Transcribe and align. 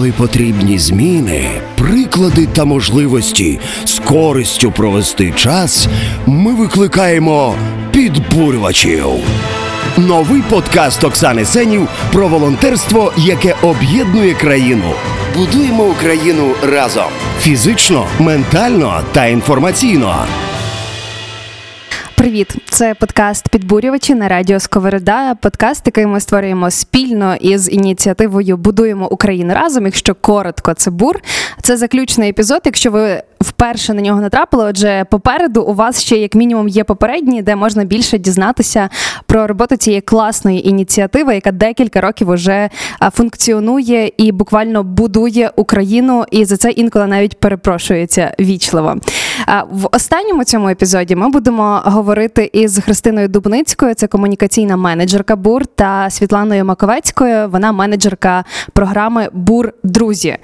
Коли 0.00 0.12
потрібні 0.12 0.78
зміни, 0.78 1.50
приклади 1.78 2.46
та 2.46 2.64
можливості 2.64 3.58
з 3.84 3.98
користю 3.98 4.72
провести 4.72 5.32
час, 5.36 5.88
ми 6.26 6.54
викликаємо 6.54 7.54
підбурювачів. 7.92 9.06
Новий 9.96 10.42
подкаст 10.50 11.04
Оксани 11.04 11.44
Сенів 11.44 11.88
про 12.12 12.28
волонтерство, 12.28 13.12
яке 13.16 13.54
об'єднує 13.62 14.34
країну. 14.34 14.92
Будуємо 15.36 15.84
Україну 15.84 16.50
разом 16.62 17.08
фізично, 17.40 18.06
ментально 18.18 19.00
та 19.12 19.26
інформаційно. 19.26 20.26
Привіт, 22.20 22.56
це 22.70 22.94
подкаст 22.94 23.48
Підбурювачі 23.48 24.14
на 24.14 24.28
радіо 24.28 24.60
Сковорода. 24.60 25.34
Подкаст, 25.34 25.82
який 25.86 26.06
ми 26.06 26.20
створюємо 26.20 26.70
спільно 26.70 27.36
із 27.36 27.72
ініціативою 27.72 28.56
Будуємо 28.56 29.08
Україну 29.10 29.54
разом. 29.54 29.84
Якщо 29.84 30.14
коротко, 30.14 30.74
це 30.74 30.90
бур. 30.90 31.20
Це 31.62 31.76
заключний 31.76 32.30
епізод. 32.30 32.60
Якщо 32.64 32.90
ви 32.90 33.22
вперше 33.40 33.94
на 33.94 34.02
нього 34.02 34.20
натрапили, 34.20 34.64
отже, 34.64 35.04
попереду 35.10 35.62
у 35.62 35.74
вас 35.74 36.02
ще 36.02 36.16
як 36.16 36.34
мінімум 36.34 36.68
є 36.68 36.84
попередні, 36.84 37.42
де 37.42 37.56
можна 37.56 37.84
більше 37.84 38.18
дізнатися 38.18 38.88
про 39.26 39.46
роботу 39.46 39.76
цієї 39.76 40.00
класної 40.00 40.68
ініціативи, 40.68 41.34
яка 41.34 41.52
декілька 41.52 42.00
років 42.00 42.28
уже 42.28 42.70
функціонує 43.12 44.12
і 44.16 44.32
буквально 44.32 44.82
будує 44.82 45.50
Україну. 45.56 46.24
І 46.30 46.44
за 46.44 46.56
це 46.56 46.70
інколи 46.70 47.06
навіть 47.06 47.40
перепрошується 47.40 48.34
вічливо. 48.40 48.96
В 49.70 49.88
останньому 49.92 50.44
цьому 50.44 50.68
епізоді 50.68 51.16
ми 51.16 51.28
будемо 51.28 51.82
говорити 51.84 52.50
із 52.52 52.78
Христиною 52.78 53.28
Дубницькою, 53.28 53.94
це 53.94 54.06
комунікаційна 54.06 54.76
менеджерка 54.76 55.36
БУР, 55.36 55.66
та 55.66 56.10
Світланою 56.10 56.64
Маковецькою. 56.64 57.48
Вона 57.48 57.72
менеджерка 57.72 58.44
програми 58.72 59.28
БУР 59.32 59.72
Друзі. 59.82 60.36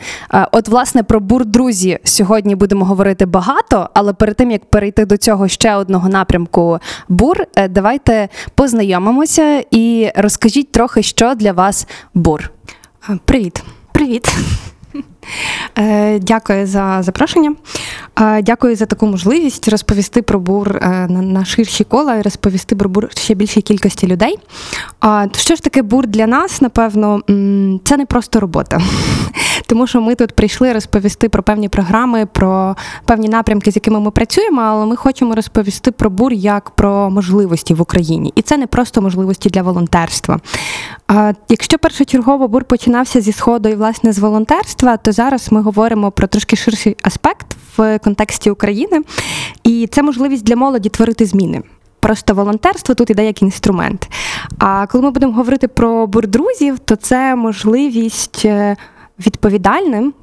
От, 0.53 0.69
власне, 0.69 1.03
про 1.03 1.21
БУР 1.21 1.45
Друзі 1.47 1.99
сьогодні 2.05 2.55
будемо 2.55 2.85
говорити 2.85 3.27
багато, 3.27 3.91
але 3.95 4.13
перед 4.13 4.37
тим 4.37 4.51
як 4.51 4.65
перейти 4.65 5.07
до 5.07 5.16
цього 5.16 5.49
ще 5.49 5.75
одного 5.75 6.09
напрямку 6.09 6.79
БУР, 7.09 7.47
е, 7.57 7.69
давайте 7.69 8.29
познайомимося 8.55 9.65
і 9.71 10.10
розкажіть 10.16 10.73
трохи, 10.73 11.03
що 11.03 11.35
для 11.35 11.53
вас 11.53 11.87
БУР. 12.15 12.51
Привіт. 13.25 13.63
Привіт. 13.93 14.29
Е, 15.79 16.19
дякую 16.19 16.66
за 16.66 17.02
запрошення. 17.02 17.55
Е, 18.21 18.43
дякую 18.43 18.77
за 18.77 18.87
таку 18.87 19.07
можливість 19.07 19.69
розповісти 19.69 20.23
про 20.23 20.41
бур 20.41 20.77
е, 20.77 21.07
на 21.09 21.45
ширші 21.45 21.85
кола 21.85 22.15
і 22.15 22.23
розповісти 22.23 22.77
про 22.77 22.88
бур 22.88 23.09
ще 23.15 23.35
більшій 23.35 23.63
кількості 23.63 24.07
людей. 24.07 24.38
Що 25.37 25.54
ж 25.54 25.63
таке 25.63 25.82
бур 25.82 26.07
для 26.07 26.27
нас, 26.27 26.60
напевно, 26.60 27.21
це 27.85 27.97
не 27.97 28.07
просто 28.07 28.41
робота. 28.41 28.80
Тому 29.66 29.87
що 29.87 30.01
ми 30.01 30.15
тут 30.15 30.32
прийшли 30.32 30.73
розповісти 30.73 31.29
про 31.29 31.43
певні 31.43 31.69
програми, 31.69 32.27
про 32.27 32.77
певні 33.04 33.29
напрямки, 33.29 33.73
з 33.73 33.77
якими 33.77 34.01
ми 34.01 34.10
працюємо, 34.10 34.60
але 34.60 34.87
ми 34.87 34.97
хочемо 34.97 35.35
розповісти 35.35 35.91
про 35.91 36.10
бур 36.10 36.32
як 36.32 36.71
про 36.71 37.10
можливості 37.10 37.74
в 37.74 37.80
Україні. 37.80 38.32
І 38.35 38.43
це 38.43 38.57
не 38.57 38.66
просто 38.66 39.02
можливості 39.02 39.51
для 39.51 39.63
волонтерства. 39.63 40.41
Якщо 41.49 41.79
першочергово 41.79 42.49
бур 42.49 42.65
починався 42.65 43.21
зі 43.21 43.32
сходу 43.32 43.69
і 43.69 43.74
власне 43.74 44.13
з 44.13 44.19
волонтерства, 44.19 44.97
то 44.97 45.13
зараз 45.17 45.53
ми 45.53 45.63
говоримо 45.63 46.11
про 46.11 46.27
трошки 46.27 46.57
ширший 46.57 46.97
аспект 47.03 47.47
в 47.77 47.99
контексті 47.99 48.51
України, 48.51 49.03
і 49.65 49.89
це 49.93 50.03
можливість 50.03 50.45
для 50.45 50.57
молоді 50.57 50.89
творити 50.89 51.27
зміни. 51.27 51.63
Просто 52.01 52.35
волонтерство 52.35 52.95
тут 52.95 53.11
іде 53.11 53.27
як 53.27 53.43
інструмент. 53.43 54.09
А 54.59 54.87
коли 54.87 55.05
ми 55.05 55.11
будемо 55.11 55.33
говорити 55.33 55.69
про 55.69 56.07
бурдрузів, 56.07 56.79
то 56.79 56.97
це 56.97 57.37
можливість 57.37 58.43
е, 58.45 58.77
відповідальним. 59.27 60.15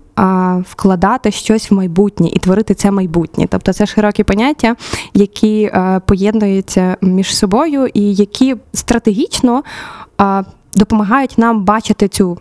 Вкладати 0.70 1.32
щось 1.32 1.72
в 1.72 1.74
майбутнє 1.74 2.30
і 2.34 2.40
творити 2.40 2.74
це 2.74 2.92
майбутнє, 2.92 3.48
тобто 3.50 3.74
це 3.74 3.86
широкі 3.86 4.24
поняття, 4.24 4.76
які 5.14 5.64
е, 5.64 6.02
поєднуються 6.06 6.98
між 7.02 7.38
собою, 7.38 7.88
і 7.94 8.16
які 8.16 8.56
стратегічно 8.74 9.64
допомагають 10.76 11.38
нам 11.38 11.64
бачити 11.64 12.08
цю 12.08 12.38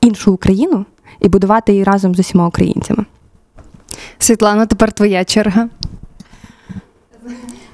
іншу 0.00 0.32
Україну 0.32 0.84
і 1.22 1.28
будувати 1.28 1.72
її 1.72 1.84
разом 1.84 2.14
з 2.14 2.18
усіма 2.18 2.46
українцями. 2.46 3.04
Світлана, 4.18 4.66
тепер 4.66 4.92
твоя 4.92 5.24
черга. 5.24 5.68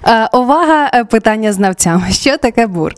Е, 0.04 0.28
увага, 0.32 0.91
е, 0.94 1.04
питання 1.04 1.53
знавцям. 1.53 2.04
Що 2.10 2.36
таке 2.38 2.66
бур? 2.66 2.94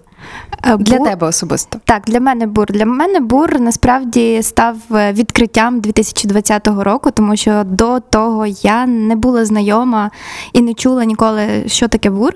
Е, 0.62 0.76
для 0.76 0.98
бур... 0.98 1.08
тебе 1.08 1.26
особисто. 1.26 1.80
Так, 1.84 2.02
для 2.06 2.20
мене 2.20 2.46
бур. 2.46 2.66
Для 2.66 2.86
мене 2.86 3.20
бур 3.20 3.60
насправді 3.60 4.42
став 4.42 4.76
відкриттям 4.90 5.80
2020 5.80 6.68
року, 6.68 7.10
тому 7.10 7.36
що 7.36 7.62
до 7.64 8.00
того 8.00 8.46
я 8.46 8.86
не 8.86 9.16
була 9.16 9.44
знайома 9.44 10.10
і 10.52 10.60
не 10.60 10.74
чула 10.74 11.04
ніколи, 11.04 11.64
що 11.66 11.88
таке 11.88 12.10
бур. 12.10 12.32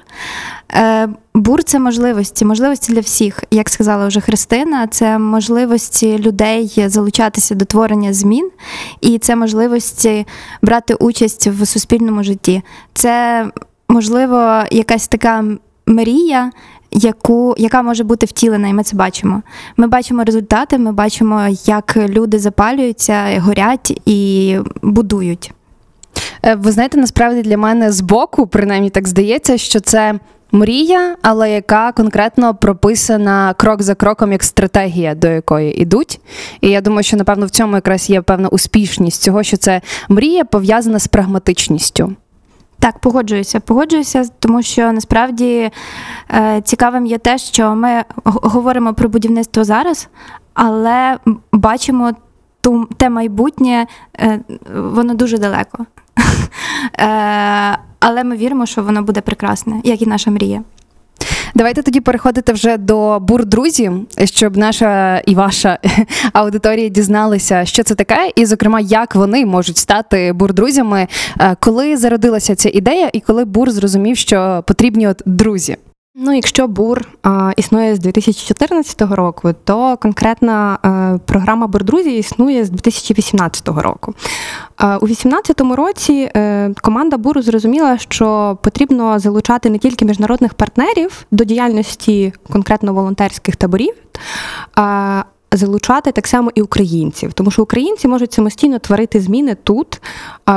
Бур 1.35 1.65
це 1.65 1.79
можливості, 1.79 2.45
можливості 2.45 2.93
для 2.93 3.01
всіх, 3.01 3.45
як 3.51 3.69
сказала 3.69 4.07
вже 4.07 4.21
Христина, 4.21 4.87
це 4.87 5.19
можливості 5.19 6.19
людей 6.19 6.85
залучатися 6.87 7.55
до 7.55 7.65
творення 7.65 8.13
змін, 8.13 8.51
і 9.01 9.19
це 9.19 9.37
можливості 9.37 10.27
брати 10.63 10.95
участь 10.95 11.47
в 11.47 11.67
суспільному 11.67 12.23
житті. 12.23 12.63
Це 12.95 13.47
можливо 13.89 14.63
якась 14.71 15.09
така 15.09 15.45
мрія. 15.87 16.51
Яку, 16.95 17.55
яка 17.59 17.83
може 17.83 18.05
бути 18.05 18.27
втілена, 18.27 18.69
і 18.69 18.73
ми 18.73 18.83
це 18.83 18.97
бачимо. 18.97 19.43
Ми 19.77 19.87
бачимо 19.87 20.25
результати, 20.25 20.79
ми 20.79 20.93
бачимо, 20.93 21.47
як 21.65 21.97
люди 21.97 22.39
запалюються, 22.39 23.41
горять 23.41 24.01
і 24.07 24.57
будують. 24.83 25.53
Е, 26.43 26.55
ви 26.55 26.73
знаєте, 26.73 26.99
насправді 26.99 27.43
для 27.43 27.57
мене 27.57 27.93
збоку, 27.93 28.47
принаймні 28.47 28.91
так 28.91 29.09
здається, 29.09 29.59
що 29.59 29.81
це 29.81 30.19
мрія, 30.53 31.17
але 31.23 31.51
яка 31.51 31.93
конкретно 31.93 32.55
прописана 32.55 33.55
крок 33.55 33.83
за 33.83 33.95
кроком 33.95 34.33
як 34.33 34.43
стратегія, 34.43 35.15
до 35.15 35.29
якої 35.29 35.83
йдуть. 35.83 36.21
І 36.61 36.71
я 36.71 36.81
думаю, 36.81 37.03
що 37.03 37.17
напевно 37.17 37.47
в 37.47 37.51
цьому 37.51 37.75
якраз 37.75 38.11
є 38.11 38.23
певна 38.23 38.49
успішність 38.49 39.23
цього, 39.23 39.43
що 39.43 39.57
це 39.57 39.81
мрія 40.09 40.45
пов'язана 40.45 40.99
з 40.99 41.07
прагматичністю. 41.07 42.13
Так, 42.85 42.99
погоджуюся, 42.99 43.61
погоджуюся, 43.61 44.25
тому 44.39 44.63
що 44.63 44.93
насправді 44.93 45.71
е, 46.35 46.61
цікавим 46.65 47.07
є 47.07 47.19
те, 47.19 47.39
що 47.39 47.75
ми 47.75 48.05
говоримо 48.25 48.95
про 48.95 49.09
будівництво 49.09 49.65
зараз, 49.65 50.09
але 50.55 51.19
бачимо 51.53 52.13
ту 52.61 52.89
те 52.97 53.11
майбутнє, 53.11 53.87
е, 54.19 54.41
воно 54.75 55.15
дуже 55.15 55.39
далеко. 55.39 55.87
Е, 56.99 57.79
але 58.01 58.25
ми 58.25 58.37
віримо, 58.37 58.67
що 58.67 58.83
воно 58.83 59.03
буде 59.03 59.21
прекрасне, 59.21 59.81
як 59.85 60.03
і 60.03 60.07
наша 60.07 60.31
мрія. 60.31 60.63
Давайте 61.55 61.83
тоді 61.83 62.01
переходити 62.01 62.53
вже 62.53 62.77
до 62.77 63.21
бур 63.21 63.45
друзів, 63.47 64.07
щоб 64.25 64.57
наша 64.57 65.19
і 65.19 65.35
ваша 65.35 65.79
аудиторія 66.33 66.89
дізналися, 66.89 67.65
що 67.65 67.83
це 67.83 67.95
таке, 67.95 68.33
і, 68.37 68.47
зокрема, 68.47 68.81
як 68.81 69.15
вони 69.15 69.47
можуть 69.47 69.77
стати 69.77 70.33
бур-друзями, 70.33 71.07
е, 71.41 71.57
коли 71.61 71.97
зародилася 71.97 72.55
ця 72.55 72.69
ідея, 72.69 73.11
і 73.13 73.21
коли 73.21 73.45
бур 73.45 73.71
зрозумів, 73.71 74.17
що 74.17 74.65
потрібні 74.67 75.09
от 75.09 75.23
друзі. 75.27 75.77
Ну, 76.17 76.33
якщо 76.35 76.69
бур 76.69 77.09
а, 77.23 77.53
існує 77.57 77.97
з 77.97 77.99
2014 77.99 79.03
року, 79.03 79.55
то 79.65 79.97
конкретна 79.97 80.79
а, 80.83 80.89
е, 80.89 81.19
програма 81.25 81.67
Бурдрузі 81.67 82.17
існує 82.17 82.65
з 82.65 82.71
2018 82.71 83.69
року. 83.69 84.15
А, 84.77 84.97
у 84.97 85.07
2018 85.07 85.61
році 85.61 86.31
а, 86.35 86.39
е, 86.39 86.75
команда 86.81 87.17
Буру 87.17 87.43
зрозуміла, 87.43 87.99
що 87.99 88.59
потрібно 88.63 89.19
залучати 89.19 89.71
не 89.71 89.79
тільки 89.79 90.05
міжнародних 90.05 90.55
партнерів 90.55 91.27
до 91.31 91.45
діяльності 91.45 92.33
конкретно 92.53 92.95
волонтерських 92.95 93.57
таборів. 93.57 93.95
А, 94.75 95.23
залучати 95.57 96.13
так 96.13 96.27
само 96.27 96.51
і 96.55 96.63
українців, 96.63 97.33
тому 97.33 97.51
що 97.51 97.63
українці 97.63 98.09
можуть 98.09 98.33
самостійно 98.33 98.79
творити 98.79 99.21
зміни 99.21 99.57
тут. 99.63 100.03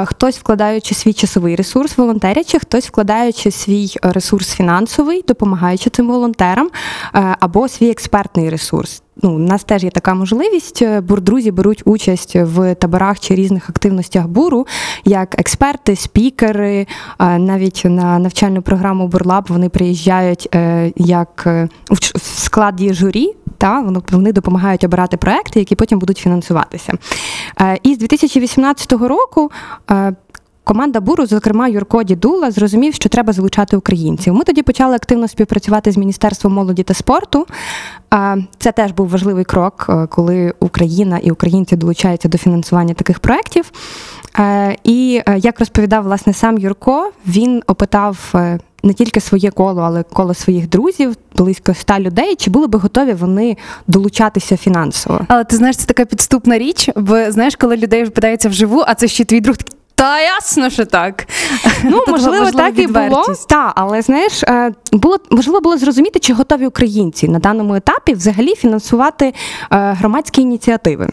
Хтось 0.06 0.38
вкладаючи 0.38 0.96
свій 0.96 1.14
часовий 1.14 1.56
ресурс, 1.56 1.98
волонтерячи, 1.98 2.60
хтось 2.60 2.88
вкладаючи 2.88 3.52
свій 3.52 3.92
ресурс 4.02 4.54
фінансовий, 4.54 5.24
допомагаючи 5.28 5.90
цим 5.90 6.08
волонтерам, 6.08 6.70
або 7.40 7.68
свій 7.68 7.90
експертний 7.90 8.50
ресурс. 8.50 9.02
Ну, 9.24 9.36
у 9.36 9.38
нас 9.38 9.64
теж 9.64 9.84
є 9.84 9.90
така 9.90 10.14
можливість. 10.14 10.84
Бурдрузі 11.02 11.52
беруть 11.52 11.82
участь 11.86 12.36
в 12.36 12.76
таборах 12.76 13.20
чи 13.20 13.36
різних 13.36 13.70
активностях 13.70 14.28
буру, 14.28 14.68
як 15.06 15.40
експерти, 15.40 15.96
спікери. 15.96 16.88
Навіть 17.20 17.82
на 17.86 18.20
навчальну 18.20 18.62
програму 18.62 19.08
Бурлаб 19.08 19.46
вони 19.50 19.70
приїжджають 19.70 20.50
е, 20.56 20.92
як 20.96 21.44
е, 21.48 21.70
в 21.92 22.22
складі 22.22 22.94
журі 22.94 23.34
та 23.58 24.02
вони 24.12 24.32
допомагають 24.32 24.84
обирати 24.84 25.18
проекти, 25.18 25.60
які 25.60 25.76
потім 25.76 26.00
будуть 26.00 26.18
фінансуватися. 26.18 26.94
Е, 27.62 27.78
і 27.84 27.94
з 27.94 27.98
2018 27.98 28.92
року. 28.92 29.52
Е, 29.92 30.14
команда 30.64 31.00
буру, 31.00 31.26
зокрема 31.26 31.68
Юрко 31.68 32.04
Дідула, 32.04 32.52
зрозумів, 32.52 32.94
що 32.94 33.10
треба 33.10 33.34
залучати 33.34 33.78
українців. 33.78 34.34
Ми 34.34 34.44
тоді 34.44 34.62
почали 34.62 34.96
активно 34.96 35.28
співпрацювати 35.28 35.92
з 35.92 35.98
Міністерством 35.98 36.54
молоді 36.54 36.84
та 36.84 36.94
спорту. 36.94 37.46
Е, 38.14 38.46
Це 38.58 38.72
теж 38.72 38.92
був 38.92 39.10
важливий 39.10 39.44
крок, 39.44 39.90
коли 40.10 40.54
Україна 40.60 41.18
і 41.18 41.32
українці 41.32 41.76
долучаються 41.76 42.30
до 42.30 42.38
фінансування 42.38 42.94
таких 42.94 43.20
проєктів. 43.20 43.72
І 44.84 45.22
як 45.38 45.60
розповідав 45.60 46.04
власне 46.04 46.34
сам 46.34 46.58
Юрко, 46.58 47.12
він 47.28 47.64
опитав. 47.68 48.34
Не 48.84 48.94
тільки 48.94 49.20
своє 49.20 49.52
коло, 49.52 49.82
але 49.82 50.04
коло 50.04 50.34
своїх 50.34 50.70
друзів, 50.70 51.16
близько 51.36 51.72
ста 51.72 52.00
людей, 52.00 52.36
чи 52.36 52.50
були 52.50 52.68
би 52.68 52.80
готові 52.80 53.14
вони 53.14 53.58
долучатися 53.88 54.58
фінансово? 54.58 55.22
Але 55.28 55.44
ти 55.44 55.56
знаєш, 55.56 55.78
це 55.78 55.86
така 55.86 56.06
підступна 56.06 56.58
річ, 56.58 56.90
бо 56.96 57.32
знаєш, 57.32 57.56
коли 57.56 57.78
людей 57.78 58.10
питаються 58.10 58.50
вживу, 58.50 58.84
а 58.88 58.96
це 58.96 59.08
ще 59.08 59.26
твій 59.26 59.42
друг. 59.42 59.56
Та 59.98 60.22
ясно, 60.22 60.70
що 60.70 60.86
так. 60.86 61.28
Ну, 61.84 62.00
Тут 62.00 62.08
можливо, 62.08 62.44
важлива 62.44 62.70
так 62.70 62.80
і 62.80 62.88
було. 62.88 63.06
відвертість. 63.06 63.48
Та, 63.48 63.74
але 63.76 64.02
знаєш, 64.02 64.44
е, 64.44 64.72
було 64.92 65.18
важливо 65.32 65.62
було 65.62 65.78
зрозуміти, 65.78 66.20
чи 66.20 66.34
готові 66.34 66.68
українці 66.68 67.28
на 67.28 67.40
даному 67.40 67.76
етапі 67.76 68.14
взагалі 68.14 68.56
фінансувати 68.56 69.26
е, 69.26 69.34
громадські 69.72 70.42
ініціативи. 70.42 71.08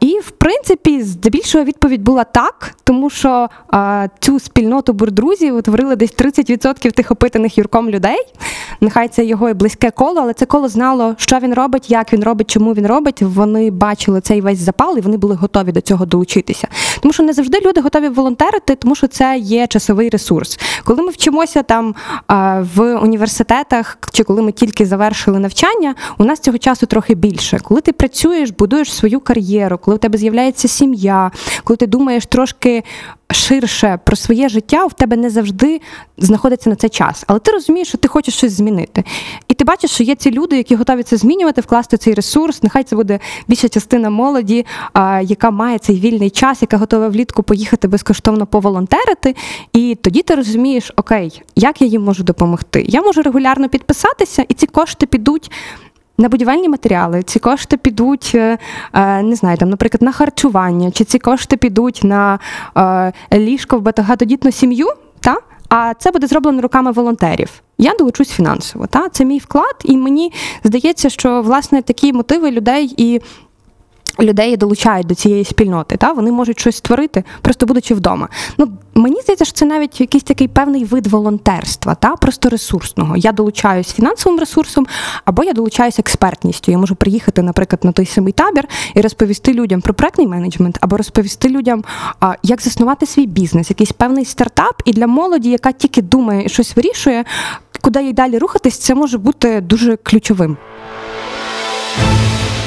І 0.00 0.18
в 0.24 0.30
принципі, 0.30 1.02
здебільшого 1.02 1.64
відповідь 1.64 2.02
була 2.02 2.24
так, 2.24 2.74
тому 2.84 3.10
що 3.10 3.48
е, 3.74 4.10
цю 4.20 4.40
спільноту 4.40 4.92
бурдрузів 4.92 5.56
утворили 5.56 5.96
десь 5.96 6.14
30% 6.14 6.92
тих 6.92 7.10
опитаних 7.10 7.58
юрком 7.58 7.90
людей. 7.90 8.18
Нехай 8.80 9.08
це 9.08 9.24
його 9.24 9.48
і 9.48 9.54
близьке 9.54 9.90
коло, 9.90 10.20
але 10.20 10.32
це 10.32 10.46
коло 10.46 10.68
знало, 10.68 11.14
що 11.18 11.38
він 11.38 11.54
робить, 11.54 11.90
як 11.90 12.12
він 12.12 12.24
робить, 12.24 12.50
чому 12.50 12.74
він 12.74 12.86
робить. 12.86 13.22
Вони 13.22 13.70
бачили 13.70 14.20
цей 14.20 14.40
весь 14.40 14.58
запал, 14.58 14.98
і 14.98 15.00
вони 15.00 15.16
були 15.16 15.34
готові 15.34 15.72
до 15.72 15.80
цього 15.80 16.06
долучитися. 16.06 16.68
Тому 17.00 17.12
що 17.12 17.22
не 17.22 17.32
завжди 17.32 17.60
люди 17.60 17.73
готові 17.80 18.08
волонтерити, 18.08 18.74
тому 18.74 18.94
що 18.94 19.06
це 19.06 19.38
є 19.38 19.66
часовий 19.66 20.08
ресурс. 20.08 20.58
Коли 20.84 21.02
ми 21.02 21.10
вчимося 21.10 21.62
там 21.62 21.94
в 22.74 22.94
університетах, 22.96 23.98
чи 24.12 24.24
коли 24.24 24.42
ми 24.42 24.52
тільки 24.52 24.86
завершили 24.86 25.38
навчання, 25.38 25.94
у 26.18 26.24
нас 26.24 26.40
цього 26.40 26.58
часу 26.58 26.86
трохи 26.86 27.14
більше. 27.14 27.58
Коли 27.58 27.80
ти 27.80 27.92
працюєш, 27.92 28.50
будуєш 28.50 28.92
свою 28.92 29.20
кар'єру, 29.20 29.78
коли 29.78 29.94
у 29.94 29.98
тебе 29.98 30.18
з'являється 30.18 30.68
сім'я, 30.68 31.30
коли 31.64 31.76
ти 31.76 31.86
думаєш 31.86 32.26
трошки. 32.26 32.82
Ширше 33.34 33.98
про 34.04 34.16
своє 34.16 34.48
життя 34.48 34.86
в 34.86 34.92
тебе 34.92 35.16
не 35.16 35.30
завжди 35.30 35.80
знаходиться 36.18 36.70
на 36.70 36.76
це 36.76 36.88
час, 36.88 37.24
але 37.26 37.38
ти 37.38 37.50
розумієш, 37.50 37.88
що 37.88 37.98
ти 37.98 38.08
хочеш 38.08 38.34
щось 38.34 38.52
змінити. 38.52 39.04
І 39.48 39.54
ти 39.54 39.64
бачиш, 39.64 39.90
що 39.90 40.04
є 40.04 40.14
ці 40.14 40.30
люди, 40.30 40.56
які 40.56 40.74
готові 40.74 41.02
це 41.02 41.16
змінювати, 41.16 41.60
вкласти 41.60 41.96
цей 41.96 42.14
ресурс. 42.14 42.62
Нехай 42.62 42.84
це 42.84 42.96
буде 42.96 43.18
більша 43.48 43.68
частина 43.68 44.10
молоді, 44.10 44.66
яка 45.22 45.50
має 45.50 45.78
цей 45.78 46.00
вільний 46.00 46.30
час, 46.30 46.62
яка 46.62 46.76
готова 46.76 47.08
влітку 47.08 47.42
поїхати 47.42 47.88
безкоштовно 47.88 48.46
поволонтерити. 48.46 49.36
І 49.72 49.98
тоді 50.02 50.22
ти 50.22 50.34
розумієш, 50.34 50.92
окей, 50.96 51.42
як 51.56 51.82
я 51.82 51.86
їм 51.86 52.02
можу 52.02 52.22
допомогти? 52.22 52.84
Я 52.88 53.02
можу 53.02 53.22
регулярно 53.22 53.68
підписатися, 53.68 54.44
і 54.48 54.54
ці 54.54 54.66
кошти 54.66 55.06
підуть. 55.06 55.50
На 56.18 56.28
будівельні 56.28 56.68
матеріали 56.68 57.22
ці 57.22 57.38
кошти 57.38 57.76
підуть, 57.76 58.32
е, 58.34 58.58
е, 58.92 59.22
не 59.22 59.34
знаю, 59.36 59.56
там, 59.56 59.70
наприклад, 59.70 60.02
на 60.02 60.12
харчування, 60.12 60.90
чи 60.90 61.04
ці 61.04 61.18
кошти 61.18 61.56
підуть 61.56 62.00
на 62.04 62.38
е, 62.76 63.12
ліжко 63.32 63.78
в 63.78 63.82
багатодітну 63.82 64.52
сім'ю, 64.52 64.86
та? 65.20 65.36
а 65.68 65.94
це 65.98 66.10
буде 66.10 66.26
зроблено 66.26 66.62
руками 66.62 66.92
волонтерів. 66.92 67.50
Я 67.78 67.94
долучусь 67.98 68.30
фінансово. 68.30 68.86
Та? 68.86 69.08
Це 69.08 69.24
мій 69.24 69.38
вклад, 69.38 69.76
і 69.84 69.96
мені 69.96 70.32
здається, 70.64 71.08
що 71.08 71.42
власне 71.42 71.82
такі 71.82 72.12
мотиви 72.12 72.50
людей 72.50 72.94
і. 72.96 73.20
Людей 74.20 74.56
долучають 74.56 75.06
до 75.06 75.14
цієї 75.14 75.44
спільноти, 75.44 75.96
та 75.96 76.12
вони 76.12 76.32
можуть 76.32 76.60
щось 76.60 76.76
створити, 76.76 77.24
просто 77.42 77.66
будучи 77.66 77.94
вдома. 77.94 78.28
Ну 78.58 78.68
мені 78.94 79.20
здається, 79.22 79.44
що 79.44 79.54
це 79.54 79.66
навіть 79.66 80.00
якийсь 80.00 80.24
такий 80.24 80.48
певний 80.48 80.84
вид 80.84 81.06
волонтерства, 81.06 81.94
та 81.94 82.16
просто 82.16 82.48
ресурсного. 82.48 83.16
Я 83.16 83.32
долучаюсь 83.32 83.92
фінансовим 83.92 84.40
ресурсом, 84.40 84.86
або 85.24 85.44
я 85.44 85.52
долучаюсь 85.52 85.98
експертністю. 85.98 86.72
Я 86.72 86.78
можу 86.78 86.94
приїхати, 86.94 87.42
наприклад, 87.42 87.84
на 87.84 87.92
той 87.92 88.06
самий 88.06 88.32
табір 88.32 88.68
і 88.94 89.00
розповісти 89.00 89.52
людям 89.52 89.80
про 89.80 89.94
проектний 89.94 90.26
менеджмент, 90.26 90.78
або 90.80 90.96
розповісти 90.96 91.48
людям, 91.48 91.84
як 92.42 92.60
заснувати 92.60 93.06
свій 93.06 93.26
бізнес, 93.26 93.70
якийсь 93.70 93.92
певний 93.92 94.24
стартап. 94.24 94.82
І 94.84 94.92
для 94.92 95.06
молоді, 95.06 95.50
яка 95.50 95.72
тільки 95.72 96.02
думає 96.02 96.44
і 96.46 96.48
щось 96.48 96.76
вирішує, 96.76 97.24
куди 97.80 98.02
їй 98.02 98.12
далі 98.12 98.38
рухатись, 98.38 98.78
це 98.78 98.94
може 98.94 99.18
бути 99.18 99.60
дуже 99.60 99.96
ключовим. 99.96 100.56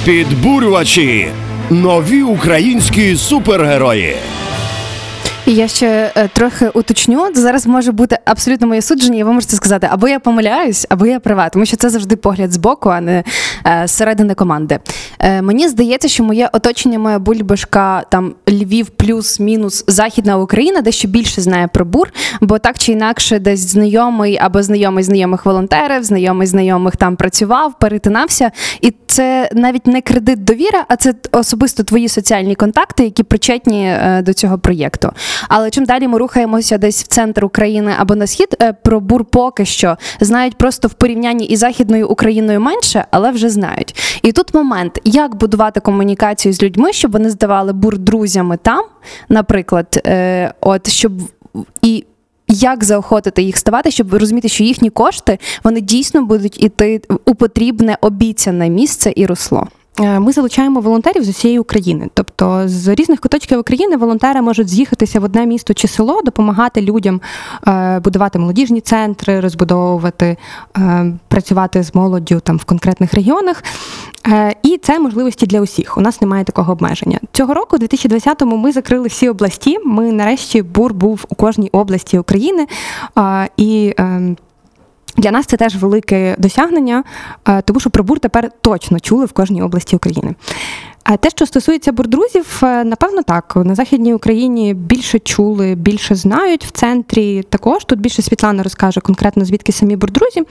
Підбурювачі. 0.07 1.27
Нові 1.69 2.23
українські 2.23 3.15
супергерої. 3.15 4.15
Я 5.49 5.67
ще 5.67 6.11
е, 6.15 6.27
трохи 6.27 6.69
уточню. 6.73 7.27
Зараз 7.33 7.67
може 7.67 7.91
бути 7.91 8.17
абсолютно 8.25 8.67
моє 8.67 8.81
судження, 8.81 9.19
і 9.19 9.23
ви 9.23 9.31
можете 9.31 9.55
сказати, 9.55 9.87
або 9.91 10.07
я 10.07 10.19
помиляюсь, 10.19 10.85
або 10.89 11.05
я 11.05 11.19
права, 11.19 11.49
тому 11.49 11.65
що 11.65 11.77
це 11.77 11.89
завжди 11.89 12.15
погляд 12.15 12.51
з 12.51 12.57
боку, 12.57 12.89
а 12.89 13.01
не 13.01 13.23
е, 13.65 13.83
зсередини 13.85 14.33
команди. 14.33 14.79
Е, 15.19 15.41
мені 15.41 15.67
здається, 15.67 16.07
що 16.07 16.23
моє 16.23 16.49
оточення, 16.53 16.99
моя 16.99 17.19
бульбашка, 17.19 18.03
там 18.09 18.35
Львів 18.49 18.89
плюс-мінус 18.89 19.83
Західна 19.87 20.37
Україна, 20.37 20.81
дещо 20.81 21.07
більше 21.07 21.41
знає 21.41 21.67
про 21.67 21.85
бур, 21.85 22.09
бо 22.41 22.59
так 22.59 22.77
чи 22.77 22.91
інакше, 22.91 23.39
десь 23.39 23.59
знайомий 23.59 24.37
або 24.41 24.63
знайомий 24.63 25.03
знайомих 25.03 25.45
волонтерів, 25.45 26.03
знайомий 26.03 26.47
знайомих 26.47 26.95
там 26.95 27.15
працював, 27.15 27.79
перетинався. 27.79 28.51
І 28.81 28.93
це 29.07 29.49
навіть 29.53 29.87
не 29.87 30.01
кредит 30.01 30.43
довіра, 30.43 30.85
а 30.87 30.95
це 30.95 31.13
особисто 31.31 31.83
твої 31.83 32.09
соціальні 32.09 32.55
контакти, 32.55 33.03
які 33.03 33.23
причетні 33.23 33.87
е, 33.87 34.21
до 34.25 34.33
цього 34.33 34.57
проєкту. 34.57 35.11
Але 35.49 35.69
чим 35.69 35.85
далі 35.85 36.07
ми 36.07 36.17
рухаємося 36.17 36.77
десь 36.77 37.03
в 37.03 37.07
центр 37.07 37.45
України 37.45 37.93
або 37.97 38.15
на 38.15 38.27
схід, 38.27 38.57
е, 38.61 38.73
про 38.73 38.99
бур 38.99 39.25
поки 39.25 39.65
що 39.65 39.97
знають 40.19 40.57
просто 40.57 40.87
в 40.87 40.93
порівнянні 40.93 41.45
із 41.45 41.59
західною 41.59 42.07
Україною 42.07 42.59
менше, 42.59 43.05
але 43.11 43.31
вже 43.31 43.49
знають. 43.49 44.19
І 44.23 44.31
тут 44.31 44.53
момент, 44.53 44.99
як 45.03 45.35
будувати 45.35 45.79
комунікацію 45.79 46.53
з 46.53 46.63
людьми, 46.63 46.93
щоб 46.93 47.11
вони 47.11 47.29
здавали 47.29 47.73
бур 47.73 47.97
друзями 47.97 48.57
там, 48.61 48.85
наприклад, 49.29 50.01
е, 50.07 50.53
от 50.61 50.89
щоб 50.89 51.11
і. 51.81 52.03
Як 52.49 52.83
заохотити 52.83 53.41
їх 53.41 53.57
ставати, 53.57 53.91
щоб 53.91 54.13
розуміти, 54.13 54.49
що 54.49 54.63
їхні 54.63 54.89
кошти 54.89 55.39
вони 55.63 55.81
дійсно 55.81 56.25
будуть 56.25 56.63
іти 56.63 57.01
у 57.25 57.35
потрібне 57.35 57.97
обіцяне 58.01 58.69
місце 58.69 59.13
і 59.15 59.25
русло. 59.25 59.67
Е, 59.99 60.19
Ми 60.19 60.31
залучаємо 60.31 60.79
волонтерів 60.79 61.23
з 61.23 61.29
усієї 61.29 61.59
України. 61.59 62.07
Тобто 62.13 62.67
з 62.67 62.87
різних 62.87 63.19
куточків 63.19 63.59
України 63.59 63.97
волонтери 63.97 64.41
можуть 64.41 64.69
з'їхатися 64.69 65.19
в 65.19 65.23
одне 65.23 65.45
місто 65.45 65.73
чи 65.73 65.87
село, 65.87 66.21
допомагати 66.21 66.81
людям 66.81 67.21
е, 67.67 67.99
будувати 67.99 68.39
молодіжні 68.39 68.81
центри, 68.81 69.39
розбудовувати, 69.39 70.37
е, 70.77 71.13
працювати 71.27 71.83
з 71.83 71.95
молоддю 71.95 72.39
там 72.39 72.57
в 72.57 72.63
конкретних 72.63 73.13
регіонах. 73.13 73.63
І 74.63 74.77
це 74.77 74.99
можливості 74.99 75.45
для 75.45 75.61
усіх. 75.61 75.97
У 75.97 76.01
нас 76.01 76.21
немає 76.21 76.43
такого 76.43 76.73
обмеження. 76.73 77.19
Цього 77.31 77.53
року, 77.53 77.77
у 77.77 77.79
2020-му, 77.79 78.57
ми 78.57 78.71
закрили 78.71 79.07
всі 79.07 79.29
області. 79.29 79.77
Ми 79.85 80.11
нарешті 80.11 80.61
бур 80.61 80.93
був 80.93 81.25
у 81.29 81.35
кожній 81.35 81.69
області 81.69 82.19
України. 82.19 82.67
І 83.57 83.93
е, 83.99 84.35
для 85.17 85.31
нас 85.31 85.45
це 85.45 85.57
теж 85.57 85.75
велике 85.75 86.35
досягнення, 86.39 87.03
е, 87.47 87.61
тому 87.61 87.79
що 87.79 87.89
про 87.89 88.03
бур 88.03 88.19
тепер 88.19 88.51
точно 88.61 88.99
чули 88.99 89.25
в 89.25 89.31
кожній 89.31 89.61
області 89.61 89.95
України. 89.95 90.35
А 91.03 91.17
те, 91.17 91.29
що 91.29 91.45
стосується 91.45 91.91
бурдрузів, 91.91 92.59
е, 92.63 92.83
напевно, 92.83 93.23
так. 93.23 93.53
На 93.55 93.75
Західній 93.75 94.13
Україні 94.13 94.73
більше 94.73 95.19
чули, 95.19 95.75
більше 95.75 96.15
знають 96.15 96.65
в 96.65 96.71
центрі. 96.71 97.43
Також 97.43 97.85
тут 97.85 97.99
більше 97.99 98.21
Світлана 98.21 98.63
розкаже 98.63 99.01
конкретно 99.01 99.45
звідки 99.45 99.71
самі 99.71 99.95
бурдрузі. 99.95 100.43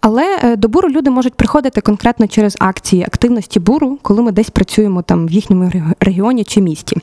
Але 0.00 0.38
е, 0.42 0.56
до 0.56 0.68
буру 0.68 0.88
люди 0.88 1.10
можуть 1.10 1.34
приходити 1.34 1.80
конкретно 1.80 2.26
через 2.26 2.56
акції 2.60 3.02
активності 3.02 3.60
буру, 3.60 3.98
коли 4.02 4.22
ми 4.22 4.32
десь 4.32 4.50
працюємо 4.50 5.02
там 5.02 5.26
в 5.26 5.30
їхньому 5.30 5.72
регіоні 6.00 6.44
чи 6.44 6.60
місті. 6.60 6.96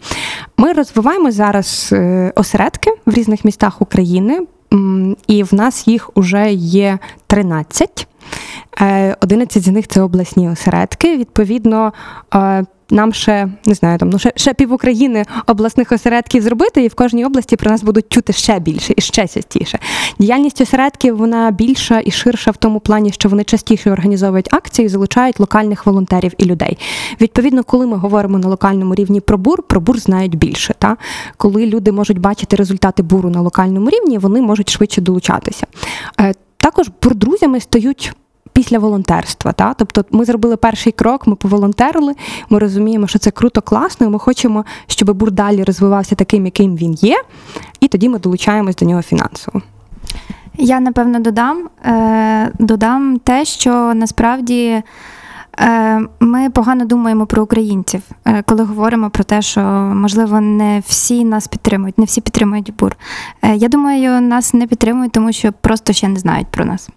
Ми 0.57 0.73
розвиваємо 0.73 1.31
зараз 1.31 1.93
осередки 2.35 2.91
в 3.05 3.13
різних 3.13 3.45
містах 3.45 3.81
України. 3.81 4.39
І 5.27 5.43
в 5.43 5.53
нас 5.53 5.87
їх 5.87 6.09
уже 6.17 6.53
є 6.53 6.99
13. 7.27 8.07
Е, 8.81 9.15
11 9.21 9.63
з 9.63 9.67
них 9.67 9.87
це 9.87 10.01
обласні 10.01 10.49
осередки. 10.49 11.17
Відповідно, 11.17 11.93
е, 12.35 12.65
нам 12.91 13.13
ще 13.13 13.49
не 13.65 13.73
знаю, 13.73 13.97
там 13.97 14.09
ну 14.09 14.19
ще, 14.19 14.33
ще 14.35 14.53
пів 14.53 14.73
України 14.73 15.25
обласних 15.47 15.91
осередків 15.91 16.43
зробити, 16.43 16.83
і 16.83 16.87
в 16.87 16.95
кожній 16.95 17.25
області 17.25 17.55
про 17.55 17.71
нас 17.71 17.83
будуть 17.83 18.09
чути 18.09 18.33
ще 18.33 18.59
більше 18.59 18.93
і 18.97 19.01
ще 19.01 19.27
частіше. 19.27 19.79
Діяльність 20.19 20.61
осередків 20.61 21.17
вона 21.17 21.51
більша 21.51 22.01
і 22.05 22.11
ширша 22.11 22.51
в 22.51 22.57
тому 22.57 22.79
плані, 22.79 23.11
що 23.11 23.29
вони 23.29 23.43
частіше 23.43 23.91
організовують 23.91 24.53
акції, 24.53 24.87
залучають 24.87 25.39
локальних 25.39 25.85
волонтерів 25.85 26.33
і 26.37 26.45
людей. 26.45 26.77
Відповідно, 27.21 27.63
коли 27.63 27.85
ми 27.85 27.97
говоримо 27.97 28.37
на 28.37 28.47
локальному 28.47 28.95
рівні 28.95 29.21
про 29.21 29.37
бур, 29.37 29.63
про 29.63 29.81
бур 29.81 29.99
знають 29.99 30.35
більше. 30.35 30.73
Та 30.79 30.97
коли 31.37 31.65
люди 31.65 31.91
можуть 31.91 32.19
бачити 32.19 32.55
результати 32.55 33.03
буру 33.03 33.29
на 33.29 33.41
локальному 33.41 33.89
рівні, 33.89 34.17
вони 34.17 34.41
можуть 34.41 34.69
швидше 34.69 35.01
долучатися. 35.01 35.67
Е, 36.19 36.33
Також 36.59 36.87
бурдрузями 37.01 37.59
стають 37.59 38.13
після 38.61 38.79
волонтерства. 38.79 39.51
Та? 39.51 39.73
Тобто 39.73 40.05
ми 40.11 40.25
зробили 40.25 40.57
перший 40.57 40.91
крок, 40.91 41.27
ми 41.27 41.35
поволонтерили, 41.35 42.15
ми 42.49 42.59
розуміємо, 42.59 43.07
що 43.07 43.19
це 43.19 43.31
круто, 43.31 43.61
класно, 43.61 44.07
і 44.07 44.09
ми 44.09 44.19
хочемо, 44.19 44.65
щоб 44.87 45.17
бур 45.17 45.31
далі 45.31 45.63
розвивався 45.63 46.15
таким, 46.15 46.45
яким 46.45 46.75
він 46.75 46.93
є, 46.93 47.21
і 47.79 47.87
тоді 47.87 48.09
ми 48.09 48.19
долучаємось 48.19 48.75
до 48.75 48.85
нього 48.85 49.01
фінансово. 49.01 49.61
Я 50.57 50.79
напевно 50.79 51.19
додам, 51.19 51.69
е, 51.85 52.51
додам 52.59 53.19
те, 53.19 53.45
що 53.45 53.93
насправді 53.93 54.83
е, 55.59 56.01
ми 56.19 56.49
погано 56.49 56.85
думаємо 56.85 57.25
про 57.25 57.43
українців, 57.43 58.01
е, 58.25 58.43
коли 58.45 58.63
говоримо 58.63 59.09
про 59.09 59.23
те, 59.23 59.41
що 59.41 59.61
можливо 59.95 60.41
не 60.41 60.83
всі 60.87 61.23
нас 61.23 61.47
підтримують, 61.47 61.97
не 61.97 62.05
всі 62.05 62.21
підтримують 62.21 62.73
бур. 62.75 62.95
Е, 63.41 63.55
я 63.55 63.67
думаю, 63.67 64.21
нас 64.21 64.53
не 64.53 64.67
підтримують, 64.67 65.11
тому 65.11 65.31
що 65.31 65.51
просто 65.51 65.93
ще 65.93 66.07
не 66.07 66.19
знають 66.19 66.47
про 66.47 66.65
нас. 66.65 66.89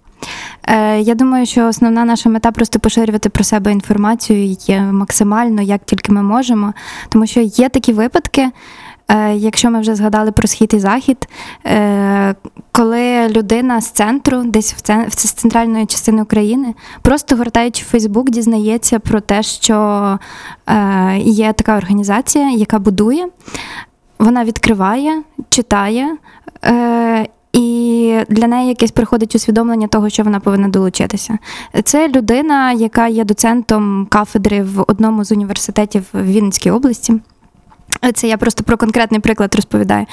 Е, 0.69 1.01
Я 1.01 1.15
думаю, 1.15 1.47
що 1.47 1.67
основна 1.69 2.05
наша 2.05 2.29
мета 2.29 2.53
просто 2.53 2.79
поширювати 2.79 3.29
про 3.29 3.45
себе 3.45 3.73
інформацію 3.73 4.57
максимально, 4.93 5.63
як 5.63 5.85
тільки 5.85 6.13
ми 6.13 6.23
можемо, 6.23 6.73
тому 7.09 7.27
що 7.27 7.41
є 7.41 7.69
такі 7.69 7.93
випадки. 7.93 8.51
Е, 9.09 9.35
Якщо 9.35 9.71
ми 9.71 9.81
вже 9.81 9.95
згадали 9.95 10.33
про 10.33 10.49
схід 10.49 10.75
і 10.75 10.79
захід, 10.79 11.29
е, 11.67 12.35
коли 12.73 13.29
людина 13.29 13.81
з 13.81 13.91
центру, 13.91 14.43
десь 14.45 14.75
з 15.09 15.33
центральної 15.33 15.87
частини 15.87 16.23
України, 16.23 16.75
просто 17.03 17.37
гортаючи 17.37 17.85
Фейсбук, 17.85 18.31
дізнається 18.31 18.99
про 18.99 19.21
те, 19.21 19.43
що 19.43 20.19
є 21.19 21.53
така 21.53 21.77
організація, 21.77 22.51
яка 22.51 22.79
будує, 22.79 23.27
вона 24.19 24.45
відкриває, 24.45 25.23
читає. 25.49 26.17
І 27.55 28.19
для 28.29 28.47
неї 28.47 28.69
якесь 28.69 28.91
приходить 28.91 29.35
усвідомлення 29.35 29.89
того, 29.89 30.09
що 30.09 30.23
вона 30.23 30.41
повинна 30.41 30.69
долучитися. 30.69 31.39
Це 31.85 32.09
людина, 32.09 32.73
яка 32.73 33.09
є 33.09 33.25
доцентом 33.25 34.07
кафедри 34.11 34.63
в 34.63 34.85
одному 34.87 35.25
з 35.25 35.33
університетів 35.33 36.05
в 36.13 36.25
Вінницькій 36.25 36.71
області. 36.71 37.21
Це 38.15 38.29
я 38.29 38.37
просто 38.37 38.65
про 38.65 38.77
конкретний 38.77 39.21
приклад 39.21 39.55
розповідаю. 39.55 40.07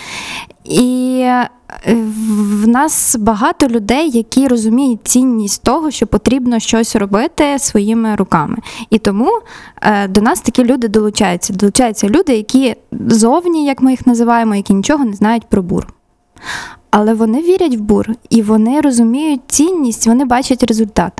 І 0.63 1.19
е, 1.21 1.49
в 2.63 2.67
нас 2.67 3.15
багато 3.19 3.67
людей, 3.67 4.09
які 4.09 4.47
розуміють 4.47 4.99
цінність 5.03 5.63
того, 5.63 5.91
що 5.91 6.07
потрібно 6.07 6.59
щось 6.59 6.95
робити 6.95 7.59
своїми 7.59 8.15
руками. 8.15 8.57
І 8.89 8.97
тому 8.97 9.29
е, 9.81 10.07
до 10.07 10.21
нас 10.21 10.41
такі 10.41 10.63
люди 10.63 10.87
долучаються. 10.87 11.53
Долучаються 11.53 12.07
люди, 12.07 12.35
які 12.35 12.75
зовні, 12.91 13.65
як 13.65 13.81
ми 13.81 13.91
їх 13.91 14.07
називаємо, 14.07 14.55
які 14.55 14.73
нічого 14.73 15.05
не 15.05 15.13
знають 15.13 15.45
про 15.49 15.61
бур. 15.61 15.87
Але 16.91 17.13
вони 17.13 17.41
вірять 17.41 17.75
в 17.75 17.79
бур 17.79 18.09
і 18.29 18.41
вони 18.41 18.81
розуміють 18.81 19.41
цінність, 19.47 20.07
вони 20.07 20.25
бачать 20.25 20.63
результат. 20.63 21.13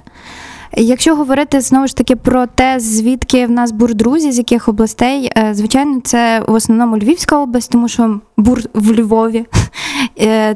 Якщо 0.78 1.16
говорити 1.16 1.62
знову 1.62 1.88
ж 1.88 1.96
таки 1.96 2.16
про 2.16 2.46
те, 2.46 2.80
звідки 2.80 3.46
в 3.46 3.52
нас 3.52 3.72
бур 3.72 3.94
друзі, 3.94 4.32
з 4.32 4.38
яких 4.38 4.68
областей, 4.70 5.32
е, 5.38 5.54
звичайно, 5.54 6.02
це 6.04 6.44
в 6.48 6.54
основному 6.54 6.98
Львівська 6.98 7.38
область, 7.38 7.72
тому 7.72 7.88
що 7.88 8.20
бур 8.38 8.62
в 8.74 8.92
Львові, 8.92 9.46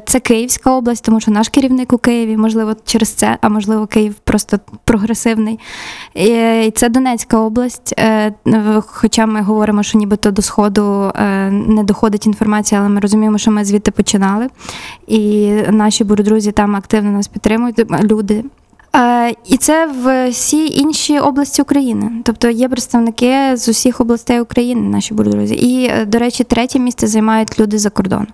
це 0.06 0.20
Київська 0.20 0.70
область, 0.76 1.04
тому 1.04 1.20
що 1.20 1.30
наш 1.30 1.48
керівник 1.48 1.92
у 1.92 1.98
Києві, 1.98 2.36
можливо, 2.36 2.74
через 2.84 3.08
це, 3.08 3.38
а 3.40 3.48
можливо, 3.48 3.86
Київ 3.86 4.14
просто 4.14 4.58
прогресивний. 4.84 5.58
Е, 6.16 6.66
І 6.66 6.70
це 6.70 6.88
Донецька 6.88 7.38
область, 7.38 7.94
е, 7.98 8.32
хоча 8.86 9.26
ми 9.26 9.42
говоримо, 9.42 9.82
що 9.82 9.98
нібито 9.98 10.30
до 10.30 10.42
Сходу 10.42 11.12
е, 11.14 11.50
не 11.50 11.84
доходить 11.84 12.26
інформація, 12.26 12.80
але 12.80 12.88
ми 12.88 13.00
розуміємо, 13.00 13.38
що 13.38 13.50
ми 13.50 13.64
звідти 13.64 13.90
починали. 13.90 14.48
І 15.06 15.52
наші 15.70 16.04
бурдрузі 16.04 16.52
там 16.52 16.76
активно 16.76 17.10
нас 17.10 17.28
підтримують, 17.28 17.90
люди. 18.02 18.44
Е, 18.96 19.34
І 19.44 19.56
це 19.56 19.86
в 19.86 20.28
всі 20.28 20.66
інші 20.66 21.18
області 21.18 21.62
України. 21.62 22.10
Тобто 22.24 22.50
є 22.50 22.68
представники 22.68 23.56
з 23.56 23.68
усіх 23.68 24.00
областей 24.00 24.40
України, 24.40 24.88
наші 24.88 25.14
бурдрузі. 25.14 25.54
І, 25.54 25.84
е, 25.84 26.04
до 26.04 26.18
речі, 26.18 26.44
третє 26.44 26.78
місце 26.78 27.06
займають 27.06 27.60
люди 27.60 27.78
за 27.78 27.90
кордону. 27.90 28.26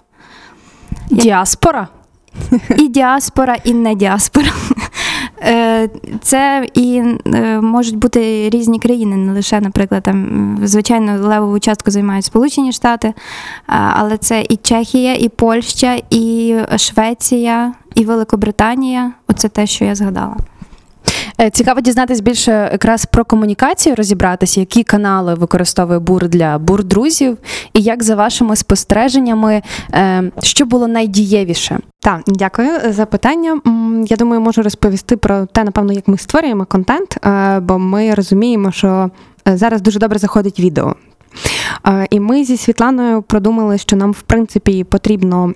Діаспора. 1.13 1.89
І 2.79 2.89
діаспора, 2.89 3.57
і 3.65 3.75
не 3.75 3.95
діаспора. 3.95 4.49
Е, 5.45 5.89
Це 6.21 6.67
і 6.75 7.03
е, 7.27 7.61
можуть 7.61 7.97
бути 7.97 8.51
різні 8.51 8.79
країни, 8.79 9.17
не 9.17 9.33
лише, 9.33 9.61
наприклад, 9.61 10.03
там, 10.03 10.59
звичайно, 10.63 11.29
левову 11.29 11.59
частку 11.59 11.91
займають 11.91 12.25
Сполучені 12.25 12.73
Штати, 12.73 13.15
але 13.67 14.17
це 14.17 14.47
і 14.49 14.57
Чехія, 14.57 15.15
і 15.15 15.29
Польща, 15.29 16.01
і 16.11 16.57
Швеція, 16.77 17.73
і 17.95 18.05
Великобританія. 18.05 19.13
Оце 19.29 19.49
те, 19.49 19.67
що 19.67 19.85
я 19.85 19.95
згадала. 19.95 20.37
Е, 21.41 21.51
Цікаво 21.51 21.81
дізнатись 21.81 22.21
більше 22.21 22.69
якраз 22.73 23.07
про 23.07 23.25
комунікацію, 23.25 23.95
розібратися, 23.95 24.61
які 24.61 24.83
канали 24.83 25.35
використовує 25.35 25.99
бур 25.99 26.29
для 26.29 26.59
бур 26.59 26.85
друзів, 26.85 27.39
і 27.73 27.81
як 27.81 28.03
за 28.03 28.15
вашими 28.15 28.57
спостереженнями, 28.57 29.63
е, 29.95 30.23
що 30.43 30.65
було 30.65 30.89
найдієвіше? 30.89 31.79
Так, 32.01 32.21
дякую 32.27 32.93
за 32.93 33.07
питання. 33.07 33.61
Я 34.07 34.17
думаю, 34.17 34.41
можу 34.41 34.63
розповісти 34.63 35.17
про 35.17 35.47
те, 35.47 35.65
напевно, 35.65 35.93
як 35.93 36.09
ми 36.09 36.19
створюємо 36.19 36.65
контент, 36.65 37.17
е, 37.27 37.61
бо 37.61 37.79
ми 37.79 38.15
розуміємо, 38.15 38.73
що 38.73 39.11
зараз 39.47 39.83
дуже 39.83 39.99
добре 39.99 40.19
заходить 40.19 40.61
відео. 40.61 40.97
І 42.11 42.21
ми 42.21 42.45
зі 42.45 42.57
Світланою 42.57 43.23
продумали, 43.23 43.79
що 43.79 43.97
нам, 43.97 44.13
в 44.13 44.23
принципі, 44.23 44.85
потрібно 44.85 45.53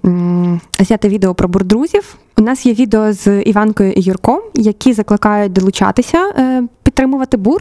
зняти 0.79 1.09
відео 1.09 1.35
про 1.35 1.49
бурдрузів. 1.49 2.17
У 2.39 2.43
нас 2.43 2.67
є 2.67 2.73
відео 2.73 3.13
з 3.13 3.43
Іванкою 3.43 3.93
і 3.93 4.01
Юрком, 4.01 4.41
які 4.55 4.93
закликають 4.93 5.53
долучатися, 5.53 6.33
е, 6.39 6.63
підтримувати 6.97 7.37
бур. 7.37 7.61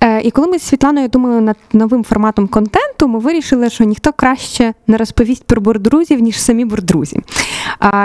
Е, 0.00 0.20
І 0.20 0.30
коли 0.30 0.46
ми 0.46 0.58
з 0.58 0.62
Світланою 0.62 1.08
думали 1.08 1.40
над 1.40 1.56
новим 1.72 2.04
форматом 2.04 2.48
контенту, 2.48 3.08
ми 3.08 3.18
вирішили, 3.18 3.70
що 3.70 3.84
ніхто 3.84 4.12
краще 4.12 4.74
не 4.86 4.96
розповість 4.96 5.44
про 5.44 5.60
бурдрузів, 5.60 6.20
ніж 6.20 6.40
самі 6.40 6.64
бурдрузі. 6.64 7.20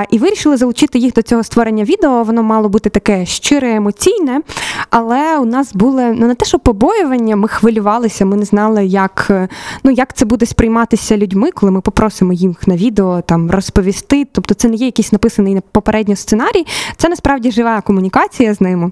І 0.10 0.18
вирішили 0.18 0.58
залучити 0.58 1.00
їх 1.00 1.14
до 1.14 1.22
цього 1.22 1.44
створення 1.44 1.84
відео. 1.84 2.24
Воно 2.24 2.44
мало 2.44 2.70
бути 2.70 2.90
таке 2.90 3.26
щире, 3.26 3.76
емоційне, 3.76 4.42
але 4.90 5.38
у 5.38 5.46
нас 5.46 5.74
були 5.74 6.16
ну 6.18 6.28
не 6.28 6.36
те, 6.36 6.46
що 6.46 6.60
побоювання, 6.60 7.36
ми 7.36 7.48
хвилювалися, 7.48 8.26
ми 8.26 8.36
не 8.36 8.46
знали, 8.46 8.86
як, 8.86 9.28
е, 9.30 9.48
ну, 9.84 9.92
як 9.92 10.14
це 10.14 10.26
буде 10.26 10.46
сприйматися 10.46 11.18
людьми, 11.18 11.52
коли 11.52 11.72
ми 11.72 11.82
попросимо 11.82 12.34
їх 12.34 12.68
на 12.68 12.76
відео 12.76 13.22
там 13.22 13.52
розповісти. 13.52 14.28
Тобто 14.32 14.54
це 14.54 14.68
не 14.68 14.76
є 14.76 14.86
якийсь 14.86 15.12
написаний 15.12 15.62
попередньо 15.72 16.16
сценарій, 16.16 16.66
це 16.98 17.10
насправді 17.10 17.52
жива 17.52 17.82
комунікація 17.82 18.54
з 18.54 18.62
ними. 18.62 18.92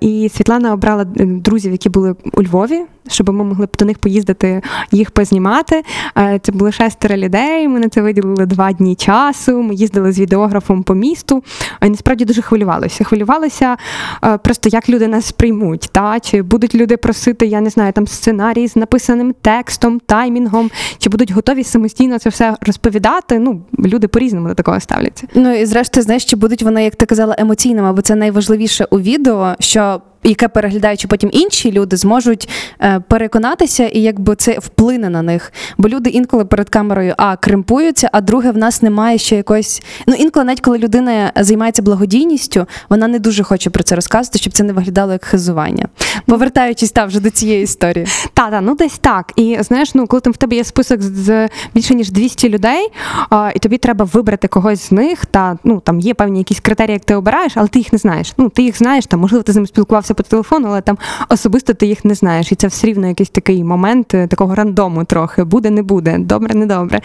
І 0.00 0.30
Світлана 0.34 0.72
обрала 0.72 0.93
е, 1.00 1.24
друзів, 1.24 1.72
які 1.72 1.88
були 1.88 2.14
у 2.32 2.42
Львові, 2.42 2.82
щоб 3.08 3.30
ми 3.30 3.44
могли 3.44 3.68
до 3.78 3.84
них 3.84 3.98
поїздити, 3.98 4.62
їх 4.90 5.10
познімати. 5.10 5.82
Е, 6.18 6.40
Це 6.42 6.52
були 6.52 6.72
шестеро 6.72 7.16
людей. 7.16 7.68
Ми 7.68 7.80
на 7.80 7.88
це 7.88 8.02
виділили 8.02 8.46
два 8.46 8.72
дні 8.72 8.94
часу. 8.94 9.62
Ми 9.62 9.74
їздили 9.74 10.12
з 10.12 10.20
відеографом 10.20 10.82
по 10.82 10.94
місту. 10.94 11.44
І 11.82 11.88
насправді 11.88 12.24
дуже 12.24 12.42
хвилювалися. 12.42 13.04
Хвилювалися 13.04 13.76
е, 14.24 14.38
просто, 14.38 14.68
як 14.68 14.88
люди 14.88 15.08
нас 15.08 15.26
сприймуть. 15.26 15.88
Та? 15.92 16.20
Чи 16.20 16.42
будуть 16.42 16.74
люди 16.74 16.96
просити, 16.96 17.46
я 17.46 17.60
не 17.60 17.70
знаю, 17.70 17.92
там 17.92 18.06
сценарій 18.06 18.68
з 18.68 18.76
написаним 18.76 19.34
текстом, 19.42 20.00
таймінгом, 20.00 20.70
чи 20.98 21.10
будуть 21.10 21.30
готові 21.30 21.64
самостійно 21.64 22.18
це 22.18 22.30
все 22.30 22.56
розповідати. 22.60 23.38
Ну, 23.38 23.62
люди 23.78 24.08
по-різному 24.08 24.48
до 24.48 24.54
такого 24.54 24.80
ставляться. 24.80 25.26
Ну 25.34 25.54
і 25.54 25.66
зрештою, 25.66 26.04
знаєш, 26.04 26.24
чи 26.24 26.36
будуть 26.36 26.62
вони, 26.62 26.84
як 26.84 26.96
ти 26.96 27.06
казала, 27.06 27.34
емоційними, 27.38 27.92
бо 27.92 28.02
це 28.02 28.14
найважливіше 28.14 28.86
у 28.90 29.00
відео, 29.00 29.54
що 29.58 30.00
яке 30.24 30.48
переглядаючи 30.48 31.08
потім 31.08 31.30
інші 31.32 31.72
люди 31.72 31.96
зможуть 31.96 32.48
е, 32.80 33.00
переконатися, 33.08 33.86
і 33.86 34.00
якби 34.00 34.36
це 34.36 34.58
вплине 34.58 35.10
на 35.10 35.22
них. 35.22 35.52
Бо 35.78 35.88
люди 35.88 36.10
інколи 36.10 36.44
перед 36.44 36.68
камерою 36.68 37.14
а 37.16 37.36
кримпуються, 37.36 38.08
а 38.12 38.20
друге, 38.20 38.50
в 38.50 38.56
нас 38.56 38.82
немає 38.82 39.18
ще 39.18 39.36
якоїсь. 39.36 39.82
Ну 40.06 40.14
інколи, 40.14 40.44
навіть 40.44 40.60
коли 40.60 40.78
людина 40.78 41.32
займається 41.36 41.82
благодійністю, 41.82 42.66
вона 42.88 43.08
не 43.08 43.18
дуже 43.18 43.42
хоче 43.42 43.70
про 43.70 43.82
це 43.82 43.94
розказувати, 43.94 44.38
щоб 44.38 44.52
це 44.52 44.64
не 44.64 44.72
виглядало 44.72 45.12
як 45.12 45.24
хизування. 45.24 45.88
Повертаючись 46.26 46.92
та 46.92 47.04
вже 47.04 47.20
до 47.20 47.30
цієї 47.30 47.62
історії. 47.62 48.06
Та, 48.34 48.50
та, 48.50 48.60
ну 48.60 48.74
десь 48.74 48.98
так. 48.98 49.32
І 49.36 49.56
знаєш, 49.60 49.94
ну 49.94 50.06
коли 50.06 50.20
там 50.20 50.32
в 50.32 50.36
тебе 50.36 50.56
є 50.56 50.64
список 50.64 51.02
з- 51.02 51.48
більше 51.74 51.94
ніж 51.94 52.10
200 52.10 52.48
людей, 52.48 52.88
а, 53.30 53.50
і 53.54 53.58
тобі 53.58 53.78
треба 53.78 54.04
вибрати 54.04 54.48
когось 54.48 54.88
з 54.88 54.92
них, 54.92 55.26
та 55.26 55.58
ну 55.64 55.80
там 55.80 56.00
є 56.00 56.14
певні 56.14 56.38
якісь 56.38 56.60
критерії, 56.60 56.92
як 56.92 57.04
ти 57.04 57.14
обираєш, 57.14 57.52
але 57.54 57.68
ти 57.68 57.78
їх 57.78 57.92
не 57.92 57.98
знаєш. 57.98 58.32
Ну 58.38 58.48
ти 58.48 58.62
їх 58.62 58.78
знаєш, 58.78 59.06
там 59.06 59.20
можливо 59.20 59.42
ти 59.42 59.52
з 59.52 59.54
ними 59.54 59.66
спілкувався 59.66 60.13
по 60.14 60.22
телефону, 60.22 60.68
але 60.68 60.80
там 60.80 60.98
особисто 61.28 61.74
ти 61.74 61.86
їх 61.86 62.04
не 62.04 62.14
знаєш. 62.14 62.52
І 62.52 62.54
це 62.54 62.66
все 62.66 62.86
рівно 62.86 63.06
якийсь 63.06 63.30
такий 63.30 63.64
момент 63.64 64.14
е, 64.14 64.26
такого 64.26 64.54
рандому 64.54 65.04
трохи 65.04 65.44
буде, 65.44 65.70
не 65.70 65.82
буде, 65.82 66.18
добре, 66.18 66.54
не 66.54 66.66
добре. 66.66 67.00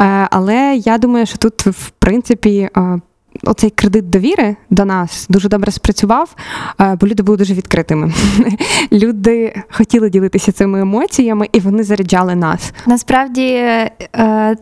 Е, 0.00 0.28
але 0.30 0.80
я 0.84 0.98
думаю, 0.98 1.26
що 1.26 1.38
тут 1.38 1.66
в 1.66 1.90
принципі. 1.90 2.68
Е, 3.34 3.38
оцей 3.42 3.70
кредит 3.70 4.10
довіри 4.10 4.56
до 4.70 4.84
нас 4.84 5.26
дуже 5.28 5.48
добре 5.48 5.72
спрацював, 5.72 6.36
е, 6.80 6.96
бо 7.00 7.06
люди 7.06 7.22
були 7.22 7.38
дуже 7.38 7.54
відкритими. 7.54 8.12
Люди 8.92 9.62
хотіли 9.70 10.10
ділитися 10.10 10.52
цими 10.52 10.80
емоціями, 10.80 11.48
і 11.52 11.60
вони 11.60 11.82
заряджали 11.82 12.34
нас. 12.34 12.72
Насправді 12.86 13.46
е, 13.46 13.90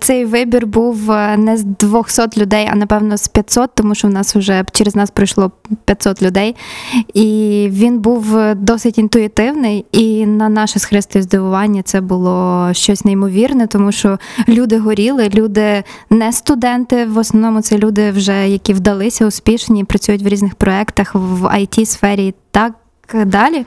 цей 0.01 0.25
вибір 0.25 0.67
був 0.67 1.11
е, 1.11 1.37
не 1.37 1.57
з 1.57 1.65
200 1.65 2.23
людей, 2.37 2.69
а 2.73 2.77
напевно 2.77 3.17
з 3.17 3.29
500, 3.29 3.71
тому 3.75 3.95
що 3.95 4.09
в 4.09 4.11
нас 4.11 4.37
вже 4.37 4.65
через 4.73 4.97
нас 4.97 5.11
пройшло 5.11 5.51
500 5.85 6.23
людей. 6.23 6.57
І 7.15 7.69
він 7.71 7.99
був 7.99 8.37
е, 8.37 8.55
досить 8.55 8.99
інтуїтивний. 8.99 9.85
І 9.93 10.27
на 10.27 10.49
наше 10.49 10.79
з 10.79 10.85
Христою 10.85 11.23
здивування 11.23 11.83
це 11.83 12.01
було 12.01 12.69
щось 12.73 13.05
неймовірне, 13.05 13.67
тому 13.67 13.93
що 13.93 14.19
люди 14.49 14.79
горіли, 14.79 15.31
люди 15.35 15.85
не 16.11 16.33
студенти. 16.33 17.05
В 17.05 17.19
основному 17.19 17.61
це 17.61 17.79
люди, 17.79 18.11
вже 18.11 18.49
які 18.49 18.62
вдалися, 18.69 19.27
успішні, 19.27 19.85
працюють 19.85 20.23
в 20.23 20.29
різних 20.29 20.55
проєктах 20.55 21.15
в 21.15 21.45
it 21.45 21.87
сфері 21.87 22.27
і 22.27 22.35
так 22.51 22.73
далі. 23.25 23.67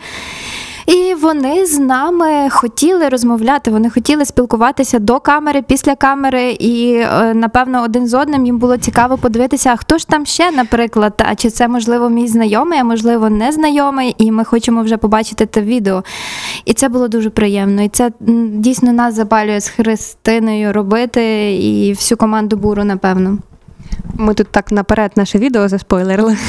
І 0.86 1.14
вони 1.14 1.66
з 1.66 1.80
нами 1.80 2.50
хотіли 2.50 3.10
розмовляти, 3.10 3.72
вони 3.72 3.90
хотіли 3.90 4.26
спілкуватися 4.26 5.00
до 5.00 5.20
камери, 5.20 5.62
після 5.62 5.96
камери, 5.96 6.52
і 6.52 6.94
е, 6.94 7.34
напевно 7.34 7.84
один 7.84 8.08
з 8.08 8.14
одним 8.14 8.46
їм 8.46 8.58
було 8.58 8.78
цікаво 8.78 9.18
подивитися, 9.18 9.70
а 9.70 9.76
хто 9.76 9.98
ж 9.98 10.08
там 10.08 10.26
ще, 10.26 10.52
наприклад, 10.52 11.24
а 11.30 11.36
чи 11.36 11.50
це 11.50 11.68
можливо 11.68 12.10
мій 12.10 12.28
знайомий, 12.28 12.80
а 12.80 12.84
можливо 12.84 13.30
незнайомий, 13.30 14.16
і 14.18 14.32
ми 14.32 14.44
хочемо 14.44 14.82
вже 14.82 14.98
побачити 14.98 15.46
те 15.46 15.62
відео. 15.62 16.04
І 16.66 16.74
це 16.74 16.90
було 16.90 17.08
дуже 17.08 17.30
приємно. 17.30 17.82
І 17.82 17.90
це 17.90 18.12
дійсно 18.54 18.94
нас 18.94 19.16
запалює 19.16 19.60
з 19.60 19.70
Христиною 19.70 20.74
робити 20.74 21.54
і 21.56 21.94
всю 21.94 22.18
команду 22.18 22.58
буру, 22.58 22.84
напевно. 22.84 23.38
Ми 24.18 24.34
тут 24.34 24.48
так 24.48 24.72
наперед 24.72 25.12
наше 25.16 25.38
відео 25.38 25.68
заспойлерили. 25.68 26.38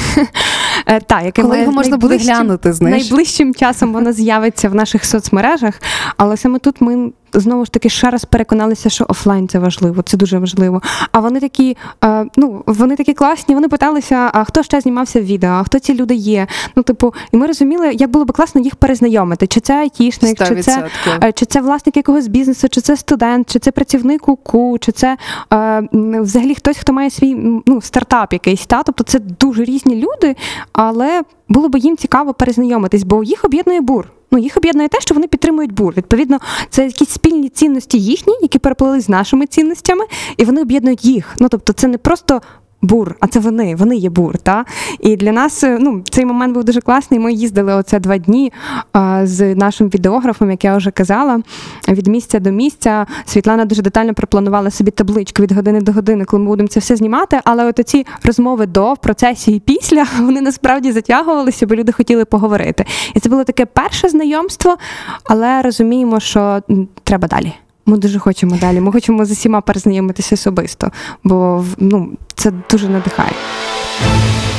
Е, 0.85 0.99
Та, 0.99 1.21
яке 1.21 1.41
Коли 1.41 1.59
його 1.59 1.71
можна 1.71 1.97
буде 1.97 2.17
глянути, 2.17 2.73
знаєш? 2.73 3.01
Найближчим 3.01 3.55
часом 3.55 3.93
воно 3.93 4.13
з'явиться 4.13 4.69
в 4.69 4.75
наших 4.75 5.05
соцмережах, 5.05 5.81
але 6.17 6.37
саме 6.37 6.59
тут 6.59 6.81
ми 6.81 7.11
знову 7.33 7.65
ж 7.65 7.71
таки 7.71 7.89
ще 7.89 8.09
раз 8.09 8.25
переконалися, 8.25 8.89
що 8.89 9.05
офлайн 9.09 9.47
це 9.47 9.59
важливо, 9.59 10.01
це 10.01 10.17
дуже 10.17 10.39
важливо. 10.39 10.81
А 11.11 11.19
вони 11.19 11.39
такі, 11.39 11.77
е, 12.03 12.25
ну 12.37 12.63
вони 12.65 12.95
такі 12.95 13.13
класні. 13.13 13.55
Вони 13.55 13.67
питалися, 13.67 14.29
а 14.33 14.43
хто 14.43 14.63
ще 14.63 14.81
знімався 14.81 15.21
в 15.21 15.23
відео, 15.23 15.49
а 15.49 15.63
хто 15.63 15.79
ці 15.79 15.93
люди 15.93 16.15
є. 16.15 16.47
Ну, 16.75 16.83
типу, 16.83 17.13
і 17.31 17.37
ми 17.37 17.47
розуміли, 17.47 17.93
як 17.93 18.09
було 18.09 18.25
би 18.25 18.33
класно 18.33 18.61
їх 18.61 18.75
перезнайомити, 18.75 19.47
чи 19.47 19.59
це 19.59 19.73
айтішник, 19.73 20.37
чи 20.47 20.61
це 20.61 20.89
100%. 21.05 21.27
Е, 21.27 21.31
Чи 21.31 21.45
це 21.45 21.61
власник 21.61 21.97
якогось 21.97 22.27
бізнесу, 22.27 22.69
чи 22.69 22.81
це 22.81 22.97
студент, 22.97 23.49
чи 23.49 23.59
це 23.59 23.71
працівник 23.71 24.27
УКУ, 24.27 24.77
чи 24.79 24.91
це 24.91 25.17
е, 25.53 25.87
взагалі 25.93 26.55
хтось, 26.55 26.77
хто 26.77 26.93
має 26.93 27.09
свій 27.09 27.35
ну, 27.65 27.81
стартап 27.81 28.33
якийсь. 28.33 28.65
Та? 28.65 28.83
Тобто 28.83 29.03
це 29.03 29.19
дуже 29.19 29.63
різні 29.63 29.95
люди, 29.95 30.35
але 30.73 31.23
було 31.49 31.69
б 31.69 31.77
їм 31.77 31.97
цікаво 31.97 32.33
перезнайомитись, 32.33 33.03
бо 33.03 33.23
їх 33.23 33.45
об'єднує 33.45 33.81
бур. 33.81 34.11
Ну, 34.31 34.39
їх 34.39 34.57
об'єднує 34.57 34.89
те, 34.89 35.01
що 35.01 35.15
вони 35.15 35.27
підтримують 35.27 35.71
бур. 35.71 35.93
Відповідно, 35.97 36.39
це 36.69 36.85
якісь 36.85 37.09
спільні 37.09 37.49
цінності 37.49 37.99
їхні, 37.99 38.33
які 38.41 38.59
переплили 38.59 39.01
з 39.01 39.09
нашими 39.09 39.45
цінностями, 39.45 40.05
і 40.37 40.45
вони 40.45 40.61
об'єднують 40.61 41.05
їх. 41.05 41.35
Ну 41.39 41.49
тобто, 41.49 41.73
це 41.73 41.87
не 41.87 41.97
просто. 41.97 42.41
Бур, 42.81 43.15
а 43.19 43.27
це 43.27 43.39
вони, 43.39 43.75
вони 43.75 43.95
є 43.95 44.09
бур. 44.09 44.37
Та? 44.37 44.65
І 44.99 45.15
для 45.15 45.31
нас 45.31 45.63
е, 45.63 45.77
ну, 45.81 46.03
цей 46.09 46.25
момент 46.25 46.53
був 46.53 46.63
дуже 46.63 46.81
класний. 46.81 47.19
Ми 47.19 47.33
їздили 47.33 47.73
оце 47.73 47.99
два 47.99 48.17
дні 48.17 48.53
а, 48.93 49.21
з 49.25 49.55
нашим 49.55 49.89
відеографом, 49.89 50.51
як 50.51 50.63
я 50.63 50.77
вже 50.77 50.91
казала, 50.91 51.41
від 51.87 52.07
місця 52.07 52.39
до 52.39 52.51
місця. 52.51 53.05
Світлана 53.25 53.65
дуже 53.65 53.81
детально 53.81 54.13
пропланувала 54.13 54.71
собі 54.71 54.91
табличку 54.91 55.43
від 55.43 55.51
години 55.51 55.81
до 55.81 55.91
години, 55.91 56.25
коли 56.25 56.43
ми 56.43 56.49
будемо 56.49 56.67
це 56.67 56.79
все 56.79 56.95
знімати. 56.95 57.39
Але 57.43 57.65
от 57.65 57.79
ці 57.85 58.05
розмови 58.23 58.65
до, 58.65 58.93
в 58.93 58.97
процесі 58.97 59.55
і 59.55 59.59
після 59.59 60.05
вони 60.19 60.41
насправді 60.41 60.91
затягувалися, 60.91 61.67
бо 61.67 61.75
люди 61.75 61.91
хотіли 61.91 62.25
поговорити. 62.25 62.85
І 63.15 63.19
це 63.19 63.29
було 63.29 63.43
таке 63.43 63.65
перше 63.65 64.09
знайомство, 64.09 64.77
але 65.23 65.61
розуміємо, 65.61 66.19
що 66.19 66.61
треба 67.03 67.27
далі. 67.27 67.53
Ми 67.89 67.97
дуже 67.97 68.19
хочемо 68.19 68.57
далі. 68.61 68.79
Ми 68.79 68.91
хочемо 68.91 69.25
з 69.25 69.31
усіма 69.31 69.61
перезнайомитися 69.61 70.35
особисто, 70.35 70.91
бо 71.23 71.65
ну, 71.77 72.09
це 72.35 72.51
дуже 72.71 72.89
надихає. 72.89 73.31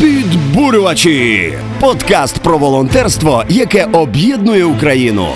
Підбурювачі. 0.01 1.53
Подкаст 1.81 2.39
про 2.39 2.59
волонтерство, 2.59 3.45
яке 3.49 3.85
об'єднує 3.85 4.65
Україну. 4.65 5.29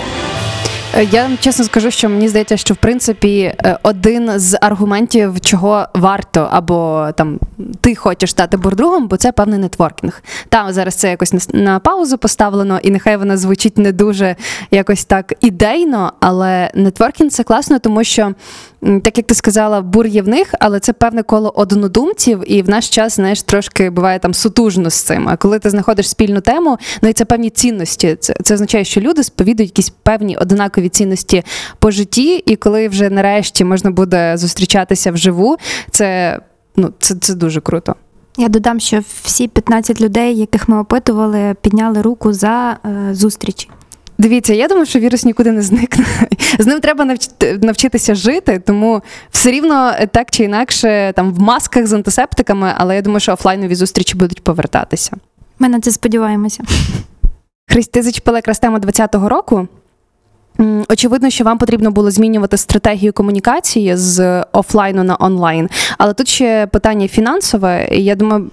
Я 1.01 1.29
чесно 1.39 1.65
скажу, 1.65 1.91
що 1.91 2.09
мені 2.09 2.27
здається, 2.27 2.57
що 2.57 2.73
в 2.73 2.77
принципі 2.77 3.39
е, 3.39 3.77
один 3.83 4.39
з 4.39 4.57
аргументів, 4.61 5.41
чого 5.41 5.87
варто, 5.93 6.49
або 6.51 7.09
там 7.17 7.39
ти 7.81 7.95
хочеш 7.95 8.29
стати 8.29 8.57
бурдругом, 8.57 9.07
бо 9.07 9.17
це 9.17 9.31
певний 9.31 9.59
нетворкінг. 9.59 10.23
Там 10.49 10.73
зараз 10.73 10.95
це 10.95 11.09
якось 11.09 11.53
на, 11.53 11.79
паузу 11.79 12.17
поставлено, 12.17 12.79
і 12.83 12.91
нехай 12.91 13.17
вона 13.17 13.37
звучить 13.37 13.77
не 13.77 13.91
дуже 13.91 14.35
якось 14.71 15.05
так 15.05 15.33
ідейно, 15.41 16.13
але 16.19 16.71
нетворкінг 16.75 17.31
це 17.31 17.43
класно, 17.43 17.79
тому 17.79 18.03
що, 18.03 18.33
так 19.03 19.17
як 19.17 19.27
ти 19.27 19.35
сказала, 19.35 19.81
бур 19.81 20.07
є 20.07 20.21
в 20.21 20.27
них, 20.27 20.53
але 20.59 20.79
це 20.79 20.93
певне 20.93 21.23
коло 21.23 21.49
однодумців, 21.55 22.51
і 22.51 22.61
в 22.61 22.69
наш 22.69 22.89
час, 22.89 23.15
знаєш, 23.15 23.43
трошки 23.43 23.89
буває 23.89 24.19
там 24.19 24.33
сутужно 24.33 24.89
з 24.89 24.95
цим. 24.95 25.29
А 25.29 25.37
коли 25.37 25.59
ти 25.59 25.69
знаходиш 25.69 26.09
спільну 26.09 26.41
тему, 26.41 26.77
ну 27.01 27.09
і 27.09 27.13
це 27.13 27.25
певні 27.25 27.49
цінності. 27.49 28.17
Це, 28.19 28.33
це 28.43 28.53
означає, 28.53 28.83
що 28.83 29.01
люди 29.01 29.23
сповідують 29.23 29.69
якісь 29.69 29.89
певні 29.89 30.37
однакові 30.37 30.89
цінності 30.89 31.43
по 31.79 31.91
житті, 31.91 32.43
і 32.45 32.55
коли 32.55 32.87
вже 32.87 33.09
нарешті 33.09 33.65
можна 33.65 33.91
буде 33.91 34.37
зустрічатися 34.37 35.11
вживу, 35.11 35.57
це 35.91 36.39
ну 36.75 36.93
це, 36.99 37.15
це 37.15 37.33
дуже 37.33 37.61
круто. 37.61 37.95
Я 38.37 38.49
додам, 38.49 38.79
що 38.79 39.03
всі 39.23 39.47
15 39.47 40.01
людей, 40.01 40.37
яких 40.37 40.69
ми 40.69 40.79
опитували, 40.79 41.55
підняли 41.61 42.01
руку 42.01 42.33
за 42.33 42.77
е, 42.85 43.15
зустрічі. 43.15 43.69
Дивіться, 44.23 44.53
я 44.53 44.67
думаю, 44.67 44.85
що 44.85 44.99
вірус 44.99 45.25
нікуди 45.25 45.51
не 45.51 45.61
зникне. 45.61 46.05
З 46.59 46.67
ним 46.67 46.79
треба 46.79 47.05
навч- 47.05 47.63
навчитися 47.63 48.15
жити, 48.15 48.61
тому 48.65 49.01
все 49.31 49.51
рівно 49.51 49.93
е, 49.99 50.07
так 50.07 50.31
чи 50.31 50.43
інакше, 50.43 51.13
там 51.15 51.33
в 51.33 51.39
масках 51.39 51.87
з 51.87 51.93
антисептиками, 51.93 52.73
але 52.77 52.95
я 52.95 53.01
думаю, 53.01 53.19
що 53.19 53.33
офлайнові 53.33 53.75
зустрічі 53.75 54.17
будуть 54.17 54.43
повертатися. 54.43 55.11
Ми 55.59 55.69
на 55.69 55.79
це 55.79 55.91
сподіваємося. 55.91 56.63
Христи 57.67 57.91
ти 57.99 58.03
зачепила 58.03 58.37
якраз 58.37 58.59
тему 58.59 58.77
20-го 58.77 59.29
року. 59.29 59.67
Очевидно, 60.89 61.29
що 61.29 61.43
вам 61.43 61.57
потрібно 61.57 61.91
було 61.91 62.11
змінювати 62.11 62.57
стратегію 62.57 63.13
комунікації 63.13 63.95
з 63.95 64.43
офлайну 64.51 65.03
на 65.03 65.17
онлайн. 65.19 65.69
Але 65.97 66.13
тут 66.13 66.27
ще 66.27 66.67
питання 66.67 67.07
фінансове. 67.07 67.87
Я 67.91 68.15
думаю, 68.15 68.49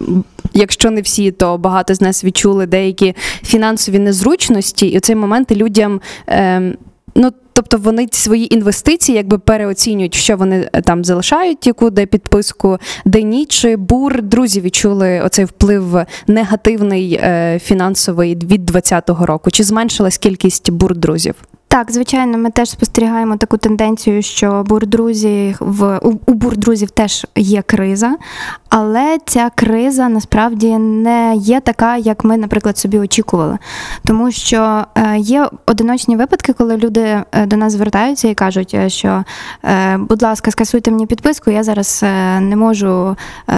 якщо 0.55 0.91
не 0.91 1.01
всі, 1.01 1.31
то 1.31 1.59
багато 1.59 1.95
з 1.95 2.01
нас 2.01 2.25
відчули 2.25 2.67
деякі 2.67 3.15
фінансові 3.43 3.99
незручності, 3.99 4.87
і 4.87 4.97
у 4.97 5.01
цей 5.01 5.17
момент 5.17 5.53
людям. 5.53 6.01
ем, 6.27 6.75
Ну, 7.15 7.31
тобто 7.53 7.77
вони 7.79 8.09
свої 8.13 8.55
інвестиції 8.55 9.17
якби 9.17 9.39
переоцінюють, 9.39 10.15
що 10.15 10.37
вони 10.37 10.69
е, 10.73 10.83
там 10.83 11.05
залишають, 11.05 11.67
яку 11.67 11.91
де 11.91 12.07
підписку, 12.07 12.79
де 13.05 13.23
ні. 13.23 13.47
Чи 13.47 13.77
бур 13.77 14.23
друзі 14.23 14.61
відчули 14.61 15.21
оцей 15.21 15.45
вплив 15.45 16.05
негативний 16.27 17.15
е, 17.15 17.59
фінансовий 17.63 18.35
від 18.35 18.67
2020 18.67 19.11
року? 19.11 19.51
Чи 19.51 19.65
зменшилась 19.65 20.19
кількість 20.19 20.71
бур 20.71 20.97
друзів? 20.97 21.35
Так, 21.73 21.93
звичайно, 21.93 22.39
ми 22.39 22.51
теж 22.51 22.71
спостерігаємо 22.71 23.37
таку 23.37 23.57
тенденцію, 23.57 24.23
що 24.23 24.65
бурдрузі 24.67 25.57
в 25.61 25.99
у, 25.99 26.33
бурдрузів 26.33 26.91
теж 26.91 27.27
є 27.37 27.63
криза, 27.63 28.17
але 28.69 29.19
ця 29.27 29.51
криза 29.55 30.09
насправді 30.09 30.79
не 30.79 31.35
є 31.37 31.61
така, 31.61 31.97
як 31.97 32.25
ми, 32.25 32.37
наприклад, 32.37 32.79
собі 32.79 32.99
очікували. 32.99 33.59
Тому 34.07 34.31
що 34.31 34.85
е, 34.95 35.19
є 35.19 35.49
одиночні 35.67 36.17
випадки, 36.17 36.53
коли 36.53 36.77
люди 36.77 37.23
е, 37.33 37.47
до 37.47 37.57
нас 37.57 37.73
звертаються 37.73 38.29
і 38.29 38.35
кажуть, 38.35 38.75
е, 38.75 38.91
що 38.91 39.25
будь 39.99 40.23
ласка, 40.23 40.51
скасуйте 40.51 40.91
мені 40.91 41.07
підписку, 41.07 41.51
я 41.51 41.63
зараз 41.63 42.03
не 42.41 42.57
можу, 42.57 43.17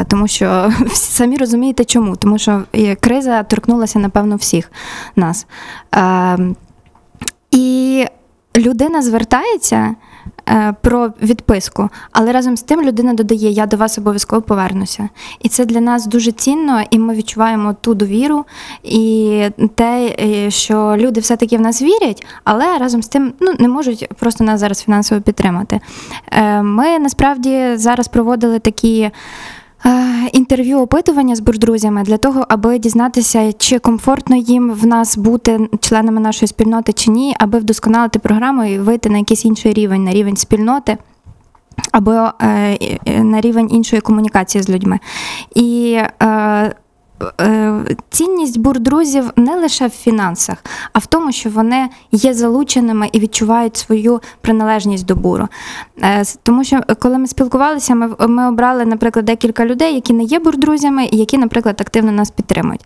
тому 0.09 0.29
що 0.29 0.72
самі 0.92 1.37
розумієте 1.37 1.85
чому, 1.85 2.16
тому 2.16 2.38
що 2.38 2.62
криза 3.01 3.42
торкнулася, 3.42 3.98
напевно, 3.98 4.37
всіх 4.37 4.72
нас. 5.16 5.46
І 7.53 8.07
людина 8.57 9.03
звертається 9.03 9.95
е, 10.49 10.75
про 10.81 11.12
відписку, 11.23 11.88
але 12.12 12.33
разом 12.33 12.57
з 12.57 12.62
тим 12.62 12.83
людина 12.83 13.15
додає: 13.15 13.51
Я 13.51 13.67
до 13.67 13.77
вас 13.77 13.99
обов'язково 13.99 14.43
повернуся. 14.43 15.09
І 15.41 15.49
це 15.49 15.65
для 15.65 15.81
нас 15.81 16.07
дуже 16.07 16.33
цінно, 16.33 16.83
і 16.91 16.99
ми 16.99 17.15
відчуваємо 17.15 17.77
ту 17.81 17.95
довіру 17.95 18.45
і 18.83 19.45
те, 19.75 20.17
е, 20.21 20.51
що 20.51 20.95
люди 20.99 21.21
все-таки 21.21 21.57
в 21.57 21.61
нас 21.61 21.83
вірять, 21.83 22.27
але 22.45 22.79
разом 22.79 23.03
з 23.03 23.09
тим 23.09 23.33
ну, 23.41 23.55
не 23.59 23.69
можуть 23.69 24.09
просто 24.19 24.45
нас 24.45 24.61
зараз 24.61 24.83
фінансово 24.83 25.21
підтримати. 25.21 25.81
Е, 26.31 26.62
Ми 26.62 26.99
насправді 26.99 27.71
зараз 27.75 28.09
проводили 28.09 28.59
такі. 28.59 29.11
Е, 29.87 30.29
Інтерв'ю 30.33 30.79
опитування 30.79 31.37
з 31.37 31.40
бурдрузями 31.40 32.03
для 32.03 32.16
того, 32.16 32.47
аби 32.49 32.79
дізнатися, 32.79 33.53
чи 33.53 33.79
комфортно 33.79 34.37
їм 34.37 34.71
в 34.71 34.87
нас 34.87 35.18
бути 35.18 35.68
членами 35.81 36.21
нашої 36.21 36.49
спільноти 36.49 36.92
чи 36.92 37.11
ні, 37.11 37.37
аби 37.38 37.59
вдосконалити 37.59 38.18
програму 38.18 38.64
і 38.64 38.79
вийти 38.79 39.11
на 39.11 39.18
якийсь 39.18 39.45
інший 39.45 39.73
рівень, 39.73 40.05
на 40.05 40.12
рівень 40.12 40.37
спільноти. 40.37 40.97
або 41.92 42.31
е, 42.42 42.79
на 43.07 43.40
рівень 43.40 43.68
іншої 43.73 44.03
комунікації 44.03 44.62
з 44.62 44.71
людьми. 44.71 44.99
І 45.55 45.99
е, 46.23 46.75
цінність 48.11 48.58
бурдрузів 48.58 49.30
не 49.37 49.56
лише 49.56 49.87
в 49.87 49.90
фінансах, 49.90 50.64
а 50.92 50.98
в 50.98 51.06
тому, 51.06 51.32
що 51.32 51.50
вони 51.50 51.88
є 52.12 52.35
залученими 52.35 53.08
і 53.12 53.18
відчувають 53.18 53.76
свою 53.76 54.20
приналежність 54.40 55.06
до 55.06 55.16
буру. 55.16 55.48
Е, 56.02 56.24
Тому 56.42 56.64
що 56.64 56.80
е, 56.88 56.94
коли 56.94 57.18
ми 57.18 57.26
спілкувалися, 57.26 57.94
ми, 57.94 58.11
ми 58.28 58.48
обрали, 58.48 58.85
наприклад, 58.85 59.24
декілька 59.24 59.66
людей, 59.66 59.94
які 59.94 60.12
не 60.12 60.22
є 60.22 60.38
бурдрузями, 60.38 61.04
і 61.04 61.16
які, 61.16 61.38
наприклад, 61.38 61.80
активно 61.80 62.12
нас 62.12 62.30
підтримують. 62.30 62.85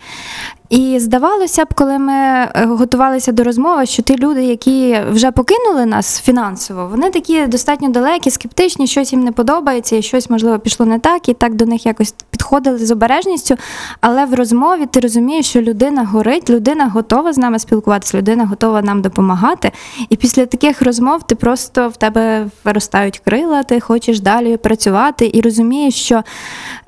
І 0.71 0.99
здавалося 1.01 1.65
б, 1.65 1.75
коли 1.75 1.99
ми 1.99 2.13
е, 2.13 2.51
готувалися 2.67 3.33
до 3.33 3.45
розмови, 3.45 3.87
що 3.87 4.03
ті 4.03 4.17
люди, 4.17 4.45
які 4.45 5.01
вже 5.11 5.31
покинули 5.31 5.87
нас 5.87 6.21
фінансово, 6.21 6.89
вони 6.91 7.11
такі 7.11 7.47
достатньо 7.47 7.89
далекі, 7.89 8.31
скептичні, 8.31 8.87
щось 8.87 9.13
їм 9.13 9.25
не 9.25 9.33
подобається, 9.33 9.97
і 9.97 10.03
щось 10.03 10.31
можливо 10.31 10.59
пішло 10.59 10.87
не 10.87 10.99
так, 10.99 11.29
і 11.29 11.35
так 11.35 11.55
до 11.55 11.67
них 11.67 11.87
якось 11.87 12.15
підходили 12.31 12.79
з 12.79 12.91
обережністю. 12.91 13.57
Але 14.01 14.25
в 14.25 14.35
розмові 14.35 14.87
ти 14.87 15.01
розумієш, 15.01 15.47
що 15.47 15.61
людина 15.61 16.05
горить, 16.05 16.51
людина 16.51 16.89
готова 16.89 17.33
з 17.33 17.39
нами 17.39 17.59
спілкуватися, 17.59 18.19
людина 18.19 18.47
готова 18.47 18.83
нам 18.83 19.03
допомагати. 19.03 19.73
І 20.09 20.17
після 20.17 20.47
таких 20.47 20.83
розмов 20.83 21.23
ти 21.23 21.35
просто 21.35 21.89
в 21.89 21.97
тебе 21.97 22.47
виростають 22.65 23.19
крила, 23.19 23.63
ти 23.63 23.81
хочеш 23.81 24.21
далі 24.21 24.57
працювати 24.57 25.31
і 25.35 25.41
розумієш, 25.41 25.95
що 25.95 26.23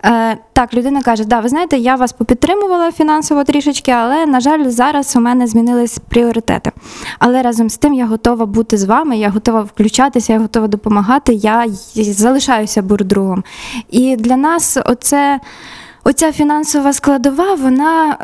е, 0.05 0.39
так, 0.53 0.75
людина 0.75 1.03
каже: 1.03 1.25
да, 1.25 1.41
ви 1.41 1.49
знаєте, 1.49 1.77
я 1.77 1.95
вас 1.95 2.13
попідтримувала 2.13 2.93
фінансово 2.93 3.45
трішечки, 3.69 3.91
але 3.91 4.27
на 4.27 4.41
жаль, 4.41 4.69
зараз 4.69 5.17
у 5.17 5.21
мене 5.21 5.47
змінились 5.47 5.99
пріоритети. 6.09 6.73
Але 7.19 7.43
разом 7.43 7.71
з 7.71 7.77
тим 7.77 7.95
я 7.95 8.07
готова 8.07 8.47
бути 8.47 8.77
з 8.77 8.85
вами, 8.85 9.19
я 9.19 9.29
готова 9.31 9.61
включатися, 9.61 10.33
я 10.33 10.39
готова 10.39 10.69
допомагати. 10.69 11.33
Я 11.35 11.67
залишаюся 11.95 12.83
бурдругом. 12.83 13.45
І 13.91 14.17
для 14.17 14.37
нас 14.37 14.79
оце. 14.87 15.41
Оця 16.05 16.33
фінансова 16.33 16.93
складова, 16.93 17.55
вона 17.55 18.17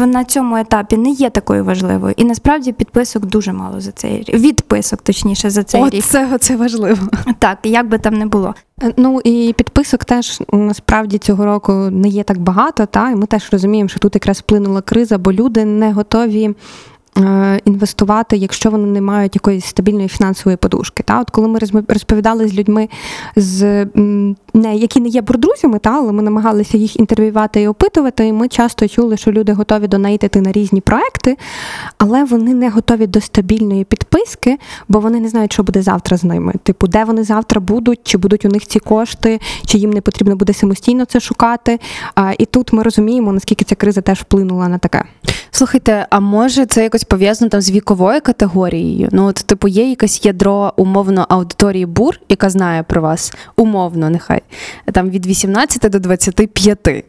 е, 0.00 0.06
на 0.06 0.24
цьому 0.24 0.56
етапі 0.56 0.96
не 0.96 1.10
є 1.10 1.30
такою 1.30 1.64
важливою. 1.64 2.14
І 2.16 2.24
насправді 2.24 2.72
підписок 2.72 3.26
дуже 3.26 3.52
мало 3.52 3.80
за 3.80 3.92
цей 3.92 4.18
рік. 4.18 4.34
Відписок, 4.34 5.02
точніше, 5.02 5.50
за 5.50 5.62
цей 5.62 5.84
рік. 5.84 6.04
Оце, 6.06 6.28
оце 6.34 6.56
важливо. 6.56 7.08
Так, 7.38 7.58
як 7.62 7.88
би 7.88 7.98
там 7.98 8.14
не 8.14 8.26
було. 8.26 8.54
Е, 8.82 8.92
Ну 8.96 9.20
і 9.24 9.54
підписок 9.56 10.04
теж 10.04 10.42
насправді 10.52 11.18
цього 11.18 11.44
року 11.44 11.72
не 11.72 12.08
є 12.08 12.22
так 12.22 12.38
багато, 12.38 12.86
та 12.86 13.10
і 13.10 13.16
ми 13.16 13.26
теж 13.26 13.48
розуміємо, 13.52 13.88
що 13.88 13.98
тут 13.98 14.14
якраз 14.14 14.38
вплинула 14.38 14.80
криза, 14.80 15.18
бо 15.18 15.32
люди 15.32 15.64
не 15.64 15.92
готові. 15.92 16.54
Е, 17.18 17.60
Інвестувати, 17.64 18.36
якщо 18.36 18.70
вони 18.70 18.86
не 18.86 19.00
мають 19.00 19.34
якоїсь 19.34 19.64
стабільної 19.64 20.08
фінансової 20.08 20.56
подушки. 20.56 21.02
Та? 21.02 21.20
От 21.20 21.30
коли 21.30 21.48
ми 21.48 21.58
розповідали 21.88 22.48
з 22.48 22.54
людьми, 22.54 22.88
з, 23.36 23.84
не, 24.54 24.76
які 24.76 25.00
не 25.00 25.08
є 25.08 25.20
бурдрузями, 25.20 25.78
та? 25.78 25.90
але 25.90 26.12
ми 26.12 26.22
намагалися 26.22 26.78
їх 26.78 27.00
інтерв'ювати 27.00 27.62
і 27.62 27.68
опитувати, 27.68 28.26
і 28.26 28.32
ми 28.32 28.48
часто 28.48 28.88
чули, 28.88 29.16
що 29.16 29.32
люди 29.32 29.52
готові 29.52 29.88
донейтити 29.88 30.40
на 30.40 30.52
різні 30.52 30.80
проекти, 30.80 31.36
але 31.98 32.24
вони 32.24 32.54
не 32.54 32.70
готові 32.70 33.06
до 33.06 33.20
стабільної 33.20 33.84
підписки, 33.84 34.58
бо 34.88 35.00
вони 35.00 35.20
не 35.20 35.28
знають, 35.28 35.52
що 35.52 35.62
буде 35.62 35.82
завтра 35.82 36.16
з 36.16 36.24
ними. 36.24 36.52
Типу, 36.62 36.86
де 36.86 37.04
вони 37.04 37.24
завтра 37.24 37.60
будуть, 37.60 38.00
чи 38.04 38.18
будуть 38.18 38.44
у 38.44 38.48
них 38.48 38.66
ці 38.66 38.78
кошти, 38.78 39.40
чи 39.66 39.78
їм 39.78 39.90
не 39.90 40.00
потрібно 40.00 40.36
буде 40.36 40.52
самостійно 40.52 41.04
це 41.04 41.20
шукати. 41.20 41.78
І 42.38 42.44
тут 42.44 42.72
ми 42.72 42.82
розуміємо, 42.82 43.32
наскільки 43.32 43.64
ця 43.64 43.74
криза 43.74 44.00
теж 44.00 44.20
вплинула 44.20 44.68
на 44.68 44.78
таке. 44.78 45.04
Слухайте, 45.50 46.06
а 46.10 46.20
може 46.20 46.66
це 46.66 46.82
якось 46.82 47.01
пов'язано 47.04 47.48
там 47.48 47.60
з 47.60 47.70
віковою 47.70 48.20
категорією? 48.20 49.08
Ну, 49.12 49.26
от, 49.26 49.34
типу, 49.34 49.68
є 49.68 49.90
якесь 49.90 50.24
ядро 50.24 50.72
умовно 50.76 51.26
аудиторії 51.28 51.86
бур, 51.86 52.20
яка 52.28 52.50
знає 52.50 52.82
про 52.82 53.02
вас, 53.02 53.32
умовно, 53.56 54.10
нехай 54.10 54.42
там 54.92 55.10
від 55.10 55.26
18 55.26 55.90
до 55.90 55.98
25. 55.98 57.04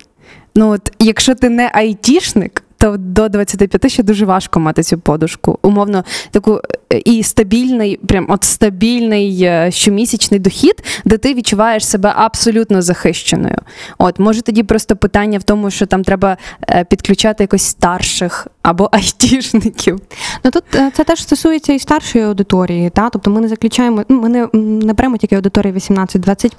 Ну, 0.55 0.69
от, 0.69 0.91
якщо 0.99 1.35
ти 1.35 1.49
не 1.49 1.71
айтішник, 1.73 2.62
то 2.83 2.97
до 2.97 3.29
25 3.29 3.91
ще 3.91 4.03
дуже 4.03 4.25
важко 4.25 4.59
мати 4.59 4.83
цю 4.83 4.97
подушку. 4.97 5.59
Умовно, 5.61 6.03
таку 6.31 6.61
е, 6.93 7.01
і 7.05 7.23
стабільний, 7.23 7.97
прям 7.97 8.25
от 8.29 8.43
стабільний 8.43 9.43
е, 9.43 9.71
щомісячний 9.71 10.39
дохід, 10.39 10.83
де 11.05 11.17
ти 11.17 11.33
відчуваєш 11.33 11.87
себе 11.87 12.13
абсолютно 12.15 12.81
захищеною. 12.81 13.57
От, 13.97 14.19
може 14.19 14.41
тоді 14.41 14.63
просто 14.63 14.95
питання 14.95 15.39
в 15.39 15.43
тому, 15.43 15.71
що 15.71 15.85
там 15.85 16.03
треба 16.03 16.37
е, 16.69 16.83
підключати 16.83 17.43
якось 17.43 17.63
старших 17.63 18.47
або 18.61 18.89
айтішників. 18.91 19.99
Ну 20.43 20.51
тут 20.51 20.63
це 20.71 21.03
теж 21.03 21.21
стосується 21.21 21.73
і 21.73 21.79
старшої 21.79 22.25
аудиторії. 22.25 22.89
Та? 22.89 23.09
Тобто 23.09 23.31
ми 23.31 23.41
не 23.41 23.47
заключаємо, 23.47 24.03
ну, 24.09 24.21
ми 24.21 24.29
не, 24.29 24.47
не 24.85 24.93
беремо 24.93 25.17
тільки 25.17 25.35
аудиторію 25.35 25.73
18-25 25.73 26.51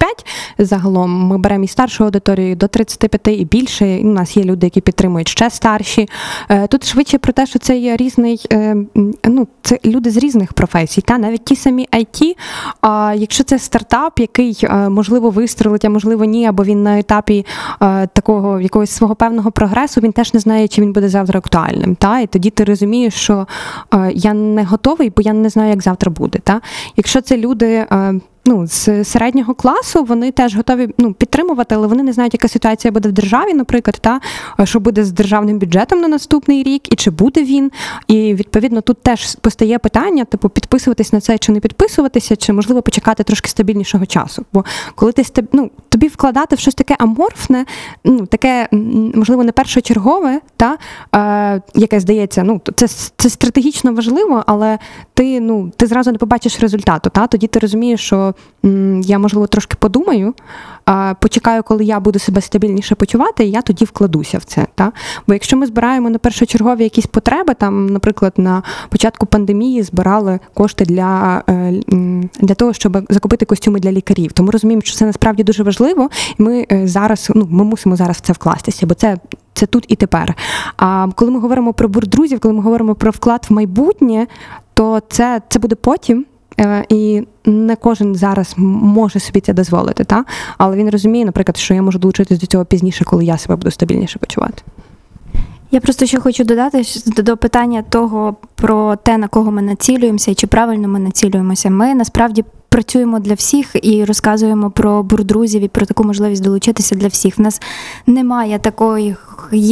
загалом. 0.58 1.26
Ми 1.26 1.38
беремо 1.38 1.64
і 1.64 1.68
старшу 1.68 2.04
аудиторію 2.04 2.56
до 2.56 2.68
35 2.68 3.28
і 3.28 3.44
більше. 3.44 3.98
У 3.98 4.04
нас 4.04 4.36
є 4.36 4.44
люди, 4.44 4.66
які 4.66 4.80
підтримують 4.80 5.28
ще 5.28 5.50
старші. 5.50 6.08
Е, 6.48 6.66
Тут 6.66 6.86
швидше 6.86 7.18
про 7.18 7.32
те, 7.32 7.46
що 7.46 7.58
це 7.58 7.76
є 7.76 7.96
різний, 7.96 8.46
е, 8.52 8.76
ну, 9.24 9.48
це 9.62 9.78
люди 9.84 10.10
з 10.10 10.16
різних 10.16 10.52
професій, 10.52 11.00
та 11.00 11.18
навіть 11.18 11.44
ті 11.44 11.56
самі 11.56 11.88
IT. 11.92 12.36
А 12.80 13.14
якщо 13.16 13.44
це 13.44 13.58
стартап, 13.58 14.18
який 14.18 14.58
е, 14.62 14.88
можливо 14.88 15.30
вистрелить, 15.30 15.84
а 15.84 15.90
можливо 15.90 16.24
ні, 16.24 16.46
або 16.46 16.64
він 16.64 16.82
на 16.82 16.98
етапі 16.98 17.46
такого 18.12 18.60
якогось 18.60 18.90
свого 18.90 19.14
певного 19.14 19.50
прогресу, 19.50 20.00
він 20.00 20.12
теж 20.12 20.34
не 20.34 20.40
знає, 20.40 20.68
чи 20.68 20.82
він 20.82 20.92
буде 20.92 21.08
завтра 21.08 21.38
актуальним. 21.38 21.94
Та? 21.94 22.20
І 22.20 22.26
тоді 22.26 22.50
ти 22.50 22.64
розумієш, 22.64 23.14
що 23.14 23.46
я 24.14 24.34
не 24.34 24.64
готовий, 24.64 25.12
бо 25.16 25.22
я 25.22 25.32
не 25.32 25.48
знаю, 25.48 25.70
як 25.70 25.82
завтра 25.82 26.10
буде. 26.10 26.38
Та? 26.38 26.60
Якщо 26.96 27.20
це 27.20 27.36
люди. 27.36 27.86
Ну, 28.46 28.66
з 28.66 29.04
середнього 29.04 29.54
класу 29.54 30.04
вони 30.04 30.32
теж 30.32 30.56
готові 30.56 30.88
ну, 30.98 31.12
підтримувати, 31.12 31.74
але 31.74 31.86
вони 31.86 32.02
не 32.02 32.12
знають, 32.12 32.34
яка 32.34 32.48
ситуація 32.48 32.92
буде 32.92 33.08
в 33.08 33.12
державі, 33.12 33.54
наприклад, 33.54 33.98
та 34.00 34.20
що 34.64 34.80
буде 34.80 35.04
з 35.04 35.12
державним 35.12 35.58
бюджетом 35.58 36.00
на 36.00 36.08
наступний 36.08 36.62
рік, 36.62 36.92
і 36.92 36.96
чи 36.96 37.10
буде 37.10 37.44
він. 37.44 37.70
І 38.08 38.34
відповідно 38.34 38.80
тут 38.80 39.02
теж 39.02 39.34
постає 39.34 39.78
питання: 39.78 40.24
типу, 40.24 40.48
підписуватись 40.48 41.12
на 41.12 41.20
це 41.20 41.38
чи 41.38 41.52
не 41.52 41.60
підписуватися, 41.60 42.36
чи 42.36 42.52
можливо 42.52 42.82
почекати 42.82 43.24
трошки 43.24 43.48
стабільнішого 43.48 44.06
часу. 44.06 44.44
Бо 44.52 44.64
коли 44.94 45.12
ти 45.12 45.44
ну, 45.52 45.70
тобі 45.88 46.08
вкладати 46.08 46.56
в 46.56 46.58
щось 46.58 46.74
таке 46.74 46.96
аморфне, 46.98 47.66
ну 48.04 48.26
таке 48.26 48.68
можливо 49.14 49.44
не 49.44 49.52
першочергове, 49.52 50.40
та 50.56 50.78
е, 51.14 51.62
яке 51.74 52.00
здається, 52.00 52.42
ну 52.42 52.60
це, 52.76 52.88
це 53.16 53.30
стратегічно 53.30 53.92
важливо, 53.92 54.44
але 54.46 54.78
ти 55.14 55.40
ну 55.40 55.72
ти 55.76 55.86
зразу 55.86 56.12
не 56.12 56.18
побачиш 56.18 56.60
результату. 56.60 57.10
Та 57.10 57.26
тоді 57.26 57.46
ти 57.46 57.58
розумієш, 57.58 58.00
що 58.00 58.33
я 59.02 59.18
можливо 59.18 59.46
трошки 59.46 59.76
подумаю, 59.78 60.34
почекаю, 61.20 61.62
коли 61.62 61.84
я 61.84 62.00
буду 62.00 62.18
себе 62.18 62.40
стабільніше 62.40 62.94
почувати, 62.94 63.44
і 63.44 63.50
я 63.50 63.62
тоді 63.62 63.84
вкладуся 63.84 64.38
в 64.38 64.44
це. 64.44 64.66
Та? 64.74 64.92
Бо 65.26 65.34
якщо 65.34 65.56
ми 65.56 65.66
збираємо 65.66 66.10
на 66.10 66.18
першочергові 66.18 66.82
якісь 66.82 67.06
потреби, 67.06 67.54
там, 67.54 67.86
наприклад, 67.86 68.32
на 68.36 68.62
початку 68.88 69.26
пандемії 69.26 69.82
збирали 69.82 70.38
кошти 70.54 70.84
для, 70.84 71.42
е, 71.48 71.72
для 72.40 72.54
того, 72.54 72.72
щоб 72.72 72.98
закупити 73.08 73.44
костюми 73.44 73.80
для 73.80 73.92
лікарів, 73.92 74.32
то 74.32 74.42
ми 74.42 74.50
розуміємо, 74.50 74.82
що 74.82 74.96
це 74.96 75.06
насправді 75.06 75.44
дуже 75.44 75.62
важливо, 75.62 76.10
і 76.38 76.42
ми 76.42 76.66
е, 76.72 76.88
зараз 76.88 77.30
ну, 77.34 77.46
ми 77.50 77.64
мусимо 77.64 77.96
зараз 77.96 78.16
в 78.16 78.20
це 78.20 78.32
вкластися, 78.32 78.86
бо 78.86 78.94
це. 78.94 79.16
Це 79.56 79.66
тут 79.66 79.84
і 79.88 79.96
тепер. 79.96 80.34
А 80.76 81.08
коли 81.14 81.30
ми 81.30 81.40
говоримо 81.40 81.72
про 81.72 81.88
бурдрузів, 81.88 82.40
коли 82.40 82.54
ми 82.54 82.60
говоримо 82.60 82.94
про 82.94 83.10
вклад 83.10 83.46
в 83.48 83.52
майбутнє, 83.52 84.26
то 84.74 85.00
це, 85.08 85.40
це 85.48 85.58
буде 85.58 85.74
потім. 85.74 86.26
Е, 86.60 86.84
І 86.88 87.22
не 87.46 87.76
кожен 87.76 88.14
зараз 88.14 88.54
може 88.58 89.20
собі 89.20 89.40
це 89.40 89.52
дозволити, 89.52 90.04
та? 90.04 90.24
але 90.58 90.76
він 90.76 90.90
розуміє, 90.90 91.24
наприклад, 91.24 91.56
що 91.56 91.74
я 91.74 91.82
можу 91.82 91.98
долучитись 91.98 92.38
до 92.38 92.46
цього 92.46 92.64
пізніше, 92.64 93.04
коли 93.04 93.24
я 93.24 93.38
себе 93.38 93.56
буду 93.56 93.70
стабільніше 93.70 94.18
почувати. 94.18 94.62
Я 95.70 95.80
просто 95.80 96.06
ще 96.06 96.20
хочу 96.20 96.44
додати 96.44 96.82
до 97.16 97.36
питання 97.36 97.82
того 97.82 98.36
про 98.54 98.96
те, 98.96 99.18
на 99.18 99.28
кого 99.28 99.50
ми 99.50 99.62
націлюємося 99.62 100.30
і 100.30 100.34
чи 100.34 100.46
правильно 100.46 100.88
ми 100.88 100.98
націлюємося. 100.98 101.70
Ми 101.70 101.94
насправді 101.94 102.44
працюємо 102.68 103.18
для 103.18 103.34
всіх 103.34 103.76
і 103.82 104.04
розказуємо 104.04 104.70
про 104.70 105.02
бурдрузів 105.02 105.62
і 105.62 105.68
про 105.68 105.86
таку 105.86 106.04
можливість 106.04 106.42
долучитися 106.42 106.94
для 106.94 107.08
всіх. 107.08 107.38
В 107.38 107.40
нас 107.40 107.60
немає 108.06 108.58
такої 108.58 109.16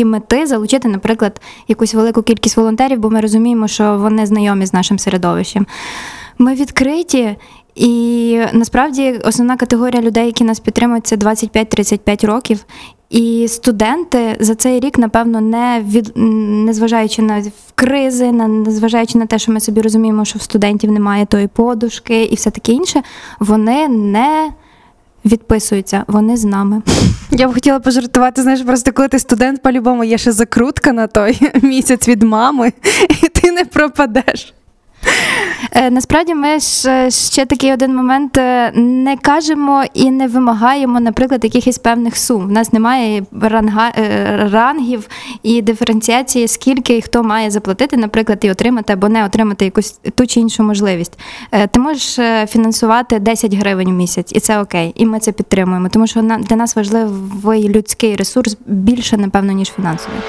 мети 0.04 0.46
залучити, 0.46 0.88
наприклад, 0.88 1.40
якусь 1.68 1.94
велику 1.94 2.22
кількість 2.22 2.56
волонтерів, 2.56 2.98
бо 2.98 3.10
ми 3.10 3.20
розуміємо, 3.20 3.68
що 3.68 3.98
вони 3.98 4.26
знайомі 4.26 4.66
з 4.66 4.72
нашим 4.72 4.98
середовищем. 4.98 5.66
Ми 6.38 6.54
відкриті. 6.54 7.36
І 7.74 8.40
насправді 8.52 9.20
основна 9.24 9.56
категорія 9.56 10.02
людей, 10.02 10.26
які 10.26 10.44
нас 10.44 10.60
підтримують, 10.60 11.06
це 11.06 11.16
25-35 11.16 12.26
років. 12.26 12.64
І 13.10 13.48
студенти 13.48 14.36
за 14.40 14.54
цей 14.54 14.80
рік, 14.80 14.98
напевно, 14.98 15.40
не 15.40 15.84
від 15.88 16.12
незважаючи 16.16 17.22
на 17.22 17.44
кризи, 17.74 18.32
на 18.32 18.48
незважаючи 18.48 19.18
на 19.18 19.26
те, 19.26 19.38
що 19.38 19.52
ми 19.52 19.60
собі 19.60 19.80
розуміємо, 19.80 20.24
що 20.24 20.38
в 20.38 20.42
студентів 20.42 20.92
немає 20.92 21.26
тої 21.26 21.46
подушки 21.46 22.24
і 22.24 22.34
все 22.34 22.50
таке 22.50 22.72
інше, 22.72 23.02
вони 23.40 23.88
не 23.88 24.50
відписуються, 25.24 26.04
вони 26.08 26.36
з 26.36 26.44
нами. 26.44 26.82
Я 27.30 27.48
б 27.48 27.54
хотіла 27.54 27.80
пожартувати, 27.80 28.42
знаєш, 28.42 28.62
просто 28.62 28.92
коли 28.92 29.08
ти 29.08 29.18
студент, 29.18 29.62
по-любому 29.62 30.04
є 30.04 30.18
ще 30.18 30.32
закрутка 30.32 30.92
на 30.92 31.06
той 31.06 31.40
місяць 31.62 32.08
від 32.08 32.22
мами, 32.22 32.72
і 33.22 33.28
ти 33.28 33.52
не 33.52 33.64
пропадеш. 33.64 34.54
Е, 35.74 35.90
Насправді 35.90 36.34
ми 36.34 36.58
ж 36.58 36.90
е, 36.90 37.10
ще 37.10 37.46
такий 37.46 37.72
один 37.72 37.96
момент 37.96 38.38
е, 38.38 38.72
не 38.74 39.16
кажемо 39.16 39.84
і 39.94 40.10
не 40.10 40.26
вимагаємо, 40.26 41.00
наприклад, 41.00 41.44
якихось 41.44 41.78
певних 41.78 42.16
сум. 42.16 42.44
У 42.44 42.52
нас 42.52 42.72
немає 42.72 43.22
ранга, 43.40 43.92
рангів 44.52 45.08
і 45.42 45.62
диференціації, 45.62 46.48
скільки 46.48 46.96
і 46.96 47.02
хто 47.02 47.22
має 47.22 47.50
заплатити, 47.50 47.96
наприклад, 47.96 48.38
і 48.42 48.50
отримати 48.50 48.92
або 48.92 49.08
не 49.08 49.24
отримати 49.24 49.64
якусь 49.64 49.92
ту 50.14 50.26
чи 50.26 50.40
іншу 50.40 50.62
можливість. 50.62 51.18
Ти 51.70 51.80
можеш 51.80 52.18
фінансувати 52.50 53.18
10 53.18 53.54
гривень 53.54 53.88
в 53.88 53.92
місяць, 53.92 54.32
і 54.32 54.40
це 54.40 54.60
окей. 54.60 54.92
І 54.96 55.06
ми 55.06 55.18
це 55.18 55.32
підтримуємо, 55.32 55.88
тому 55.88 56.06
що 56.06 56.20
для 56.20 56.56
нас 56.56 56.76
важливий 56.76 57.68
людський 57.68 58.16
ресурс 58.16 58.56
більше, 58.66 59.16
напевно, 59.16 59.52
ніж 59.52 59.72
фінансовий. 59.76 60.20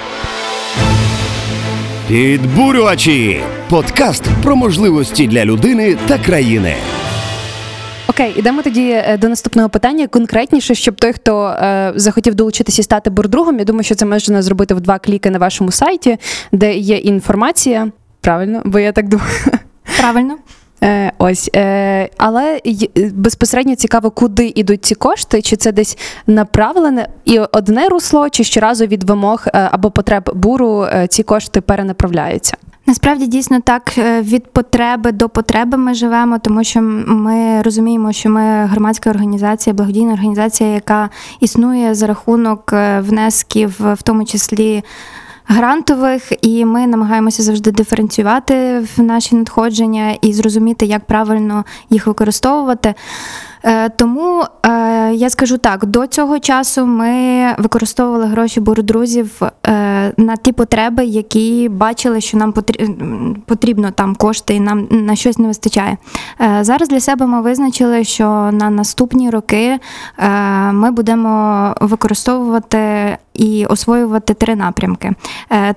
Підбурювачі 2.13 3.41
подкаст 3.69 4.23
про 4.43 4.55
можливості 4.55 5.27
для 5.27 5.45
людини 5.45 5.97
та 6.07 6.17
країни. 6.17 6.75
Окей, 8.07 8.33
ідемо 8.37 8.61
тоді 8.61 8.89
е, 8.89 9.17
до 9.17 9.29
наступного 9.29 9.69
питання. 9.69 10.07
Конкретніше, 10.07 10.75
щоб 10.75 10.95
той, 10.95 11.13
хто 11.13 11.47
е, 11.47 11.93
захотів 11.95 12.35
долучитися 12.35 12.81
і 12.81 12.83
стати 12.83 13.09
бурдругом, 13.09 13.59
я 13.59 13.65
думаю, 13.65 13.83
що 13.83 13.95
це 13.95 14.05
можна 14.05 14.41
зробити 14.41 14.73
в 14.73 14.81
два 14.81 14.99
кліки 14.99 15.29
на 15.29 15.39
вашому 15.39 15.71
сайті, 15.71 16.17
де 16.51 16.73
є 16.73 16.97
інформація. 16.97 17.91
Правильно, 18.21 18.61
бо 18.65 18.79
я 18.79 18.91
так 18.91 19.07
думаю. 19.07 19.31
Правильно? 19.99 20.37
Е, 20.83 21.11
ось, 21.17 21.49
е, 21.55 22.09
але 22.17 22.61
е, 22.65 23.11
безпосередньо 23.13 23.75
цікаво, 23.75 24.11
куди 24.11 24.53
йдуть 24.55 24.85
ці 24.85 24.95
кошти, 24.95 25.41
чи 25.41 25.55
це 25.55 25.71
десь 25.71 25.97
направлене 26.27 27.07
і 27.25 27.39
одне 27.39 27.89
русло, 27.89 28.29
чи 28.29 28.43
щоразу 28.43 28.85
від 28.85 29.03
вимог 29.03 29.45
або 29.53 29.91
потреб 29.91 30.29
буру 30.33 30.85
ці 31.09 31.23
кошти 31.23 31.61
перенаправляються. 31.61 32.57
Насправді 32.85 33.27
дійсно 33.27 33.59
так 33.61 33.97
від 33.97 34.47
потреби 34.51 35.11
до 35.11 35.29
потреби 35.29 35.77
ми 35.77 35.93
живемо, 35.93 36.39
тому 36.39 36.63
що 36.63 36.81
ми 36.81 37.61
розуміємо, 37.61 38.11
що 38.11 38.29
ми 38.29 38.65
громадська 38.65 39.09
організація, 39.09 39.73
благодійна 39.73 40.13
організація, 40.13 40.69
яка 40.69 41.09
існує 41.39 41.95
за 41.95 42.07
рахунок 42.07 42.73
внесків, 42.99 43.75
в 43.79 44.01
тому 44.03 44.25
числі. 44.25 44.83
Грантових, 45.47 46.31
і 46.41 46.65
ми 46.65 46.87
намагаємося 46.87 47.43
завжди 47.43 47.71
диференціювати 47.71 48.79
в 48.97 49.01
наші 49.01 49.35
надходження 49.35 50.17
і 50.21 50.33
зрозуміти, 50.33 50.85
як 50.85 51.05
правильно 51.05 51.65
їх 51.89 52.07
використовувати. 52.07 52.93
Е, 53.65 53.89
Тому 53.89 54.43
е, 54.65 55.13
я 55.13 55.29
скажу 55.29 55.57
так: 55.57 55.85
до 55.85 56.07
цього 56.07 56.39
часу 56.39 56.85
ми 56.85 57.47
використовували 57.57 58.25
гроші 58.25 58.59
бурдрузів 58.59 59.41
е, 59.67 60.13
на 60.17 60.35
ті 60.35 60.51
потреби, 60.51 61.05
які 61.05 61.69
бачили, 61.69 62.21
що 62.21 62.37
нам 62.37 62.51
потрі- 62.51 63.35
потрібно 63.45 63.91
там 63.91 64.15
кошти, 64.15 64.55
і 64.55 64.59
нам 64.59 64.87
на 64.91 65.15
щось 65.15 65.37
не 65.37 65.47
вистачає. 65.47 65.97
Зараз 66.61 66.89
для 66.89 66.99
себе 66.99 67.25
ми 67.25 67.41
визначили, 67.41 68.03
що 68.03 68.49
на 68.53 68.69
наступні 68.69 69.29
роки 69.29 69.79
ми 70.71 70.91
будемо 70.91 71.75
використовувати 71.81 73.17
і 73.33 73.65
освоювати 73.65 74.33
три 74.33 74.55
напрямки. 74.55 75.11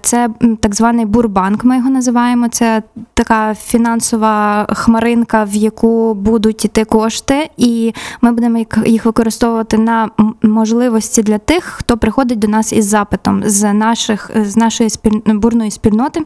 Це 0.03 0.29
так 0.61 0.75
званий 0.75 1.07
бурбанк, 1.07 1.65
ми 1.65 1.77
його 1.77 1.91
називаємо. 1.91 2.49
Це 2.49 2.83
така 3.15 3.55
фінансова 3.55 4.67
хмаринка, 4.75 5.45
в 5.45 5.55
яку 5.55 6.15
будуть 6.15 6.65
іти 6.65 6.85
кошти, 6.85 7.51
і 7.57 7.76
ми 8.21 8.33
будемо 8.33 8.65
їх- 8.87 9.05
використовувати 9.05 9.79
на 9.79 10.11
можливості 10.43 11.23
для 11.23 11.39
тих, 11.39 11.65
хто 11.65 11.97
приходить 11.99 12.39
до 12.39 12.49
нас 12.49 12.73
із 12.73 12.85
запитом 12.87 13.43
з 13.45 13.73
наших 13.73 14.31
з 14.35 14.57
нашої 14.57 14.91
бурної 15.27 15.71
спільноти. 15.71 16.21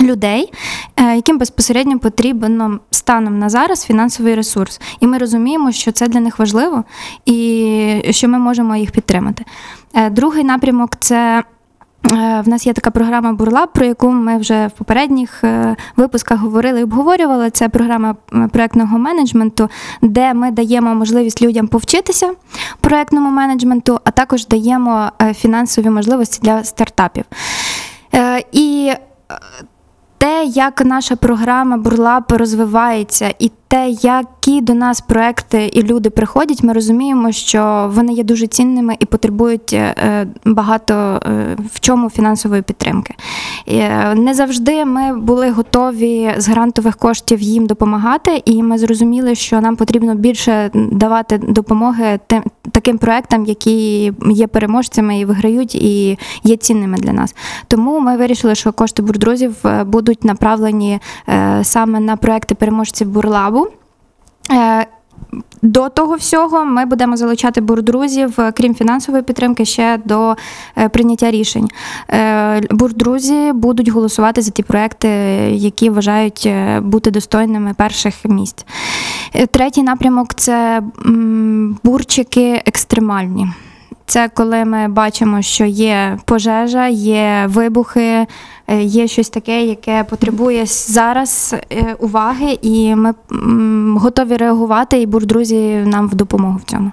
Людей, 0.00 0.52
е, 0.96 1.16
яким 1.16 1.38
безпосередньо 1.38 1.98
потрібен 1.98 2.80
станом 2.90 3.38
на 3.38 3.48
зараз 3.48 3.84
фінансовий 3.84 4.34
ресурс, 4.34 4.80
і 5.00 5.06
ми 5.06 5.18
розуміємо, 5.18 5.72
що 5.72 5.92
це 5.92 6.08
для 6.08 6.20
них 6.20 6.38
важливо 6.38 6.84
і 7.26 8.02
що 8.10 8.28
ми 8.28 8.38
можемо 8.38 8.76
їх 8.76 8.90
підтримати. 8.90 9.44
Е, 9.94 10.10
Другий 10.10 10.44
напрямок 10.44 10.90
це 11.00 11.42
в 12.44 12.48
нас 12.48 12.66
є 12.66 12.72
така 12.72 12.90
програма 12.90 13.32
Бурлаб, 13.32 13.72
про 13.72 13.86
яку 13.86 14.10
ми 14.10 14.38
вже 14.38 14.66
в 14.66 14.70
попередніх 14.70 15.44
е, 15.44 15.76
випусках 15.96 16.40
говорили 16.40 16.80
і 16.80 16.82
обговорювали. 16.82 17.50
Це 17.50 17.68
програма 17.68 18.16
е, 18.32 18.48
проектного 18.52 18.98
менеджменту, 18.98 19.68
де 20.02 20.34
ми 20.34 20.50
даємо 20.50 20.94
можливість 20.94 21.42
людям 21.42 21.68
повчитися 21.68 22.30
проектному 22.80 23.30
менеджменту, 23.30 24.00
а 24.04 24.10
також 24.10 24.46
даємо 24.46 25.10
е, 25.22 25.34
фінансові 25.34 25.90
можливості 25.90 26.40
для 26.42 26.64
стартапів. 26.64 27.24
Е, 28.14 28.44
І 28.52 28.92
е, 28.92 29.38
те, 30.18 30.44
як 30.44 30.84
наша 30.84 31.16
програма 31.16 31.76
Бурлаб 31.76 32.24
розвивається, 32.28 33.34
і 33.38 33.50
те, 33.68 33.88
які 33.90 34.60
до 34.60 34.74
нас 34.74 35.00
проекти 35.00 35.66
і 35.66 35.82
люди 35.82 36.10
приходять, 36.10 36.62
ми 36.62 36.72
розуміємо, 36.72 37.32
що 37.32 37.90
вони 37.94 38.12
є 38.12 38.24
дуже 38.24 38.46
цінними 38.46 38.96
і 39.00 39.04
потребують 39.04 39.72
е, 39.72 40.26
багато 40.44 40.94
е, 40.94 41.56
в 41.74 41.80
чому 41.80 42.10
фінансової 42.10 42.62
підтримки. 42.62 43.14
Е, 43.68 44.14
Не 44.14 44.34
завжди 44.34 44.84
ми 44.84 45.16
були 45.16 45.50
готові 45.50 46.34
з 46.36 46.48
грантових 46.48 46.96
коштів 46.96 47.40
їм 47.40 47.66
допомагати, 47.66 48.42
і 48.44 48.62
ми 48.62 48.78
зрозуміли, 48.78 49.34
що 49.34 49.60
нам 49.60 49.76
потрібно 49.76 50.14
більше 50.14 50.70
давати 50.74 51.38
допомоги 51.38 52.20
тим 52.26 52.42
таким 52.72 52.98
проектам, 52.98 53.44
які 53.44 54.12
є 54.30 54.46
переможцями 54.46 55.20
і 55.20 55.24
виграють, 55.24 55.74
і 55.74 56.18
є 56.44 56.56
цінними 56.56 56.96
для 56.96 57.12
нас. 57.12 57.34
Тому 57.68 58.00
ми 58.00 58.16
вирішили, 58.16 58.54
що 58.54 58.72
кошти 58.72 59.02
бурдрузів 59.02 59.56
е, 59.64 59.84
будуть 59.84 60.24
направлені 60.24 61.00
е, 61.28 61.60
саме 61.64 62.00
на 62.00 62.16
проекти 62.16 62.54
переможців 62.54 63.08
бурлабу. 63.08 63.65
Е, 64.50 64.86
До 65.62 65.88
того 65.88 66.14
всього 66.14 66.64
ми 66.64 66.86
будемо 66.86 67.16
залучати 67.16 67.60
бурдрузів, 67.60 68.40
е, 68.40 68.52
крім 68.52 68.74
фінансової 68.74 69.22
підтримки, 69.22 69.64
ще 69.64 69.98
до 70.04 70.36
е, 70.78 70.88
прийняття 70.88 71.30
рішень. 71.30 71.68
Бурдрузі 72.70 73.52
будуть 73.52 73.88
голосувати 73.88 74.42
за 74.42 74.50
ті 74.50 74.62
проекти, 74.62 75.08
які 75.52 75.90
вважають 75.90 76.48
бути 76.80 77.10
достойними 77.10 77.74
перших 77.74 78.14
місць. 78.24 78.66
Третій 79.50 79.82
напрямок 79.82 80.34
це 80.34 80.82
бурчики 81.82 82.62
екстремальні. 82.66 83.48
Це 84.06 84.30
коли 84.34 84.64
ми 84.64 84.88
бачимо, 84.88 85.42
що 85.42 85.64
є 85.64 86.18
пожежа, 86.24 86.86
є 86.88 87.44
вибухи, 87.48 88.26
е, 88.66 88.82
є 88.82 89.08
щось 89.08 89.28
таке, 89.28 89.64
яке 89.64 90.04
потребує 90.04 90.66
зараз 90.66 91.54
е, 91.72 91.96
уваги, 91.98 92.58
і 92.62 92.94
ми 92.94 93.14
готові 93.98 94.36
реагувати, 94.36 95.00
і 95.00 95.06
бурдрузі 95.06 95.82
нам 95.86 96.08
в 96.08 96.14
допомогу 96.14 96.60
в 96.66 96.70
цьому. 96.70 96.92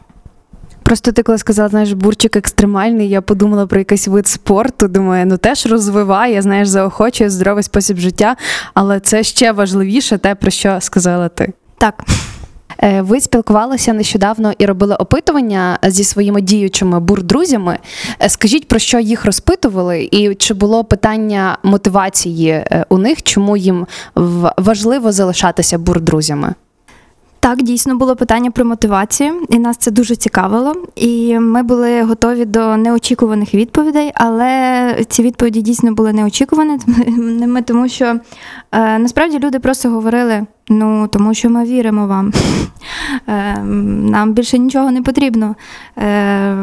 Просто 0.83 1.11
ти 1.11 1.23
коли 1.23 1.37
сказала, 1.37 1.69
знаєш, 1.69 1.93
бурчик 1.93 2.35
екстремальний, 2.35 3.09
я 3.09 3.21
подумала 3.21 3.67
про 3.67 3.79
якийсь 3.79 4.07
вид 4.07 4.27
спорту. 4.27 4.87
Думаю, 4.87 5.25
ну 5.25 5.37
теж 5.37 5.65
розвиває, 5.65 6.41
знаєш, 6.41 6.67
заохочує 6.67 7.29
здоровий 7.29 7.63
спосіб 7.63 7.97
життя, 7.97 8.35
але 8.73 8.99
це 8.99 9.23
ще 9.23 9.51
важливіше, 9.51 10.17
те, 10.17 10.35
про 10.35 10.51
що 10.51 10.77
сказала 10.81 11.29
ти. 11.29 11.53
Так. 11.77 12.03
Е, 12.77 13.01
Ви 13.01 13.21
спілкувалися 13.21 13.93
нещодавно 13.93 14.53
і 14.57 14.65
робили 14.65 14.95
опитування 14.95 15.79
зі 15.83 16.03
своїми 16.03 16.41
діючими 16.41 16.99
бурдрузями. 16.99 17.77
Е, 18.21 18.29
Скажіть, 18.29 18.67
про 18.67 18.79
що 18.79 18.99
їх 18.99 19.25
розпитували, 19.25 20.09
і 20.11 20.35
чи 20.35 20.53
було 20.53 20.83
питання 20.83 21.57
мотивації 21.63 22.49
е, 22.49 22.85
у 22.89 22.97
них, 22.97 23.23
чому 23.23 23.57
їм 23.57 23.87
важливо 24.57 25.11
залишатися 25.11 25.77
бурдрузями? 25.77 26.53
Так, 27.43 27.61
дійсно 27.61 27.95
було 27.95 28.15
питання 28.15 28.51
про 28.51 28.65
мотивацію, 28.65 29.33
і 29.49 29.59
нас 29.59 29.77
це 29.77 29.91
дуже 29.91 30.15
цікавило. 30.15 30.75
І 30.95 31.39
ми 31.39 31.63
були 31.63 32.03
готові 32.03 32.45
до 32.45 32.77
неочікуваних 32.77 33.53
відповідей, 33.53 34.11
але 34.15 35.05
ці 35.09 35.23
відповіді 35.23 35.61
дійсно 35.61 35.93
були 35.93 36.13
неочікуваними, 36.13 37.61
тому 37.65 37.89
що 37.89 38.05
е, 38.71 38.99
насправді 38.99 39.39
люди 39.39 39.59
просто 39.59 39.89
говорили: 39.89 40.45
ну 40.69 41.07
тому 41.07 41.33
що 41.33 41.49
ми 41.49 41.63
віримо 41.63 42.07
вам. 42.07 42.33
Е, 43.27 43.57
нам 43.63 44.33
більше 44.33 44.57
нічого 44.57 44.91
не 44.91 45.01
потрібно. 45.01 45.55
Е, 45.97 46.55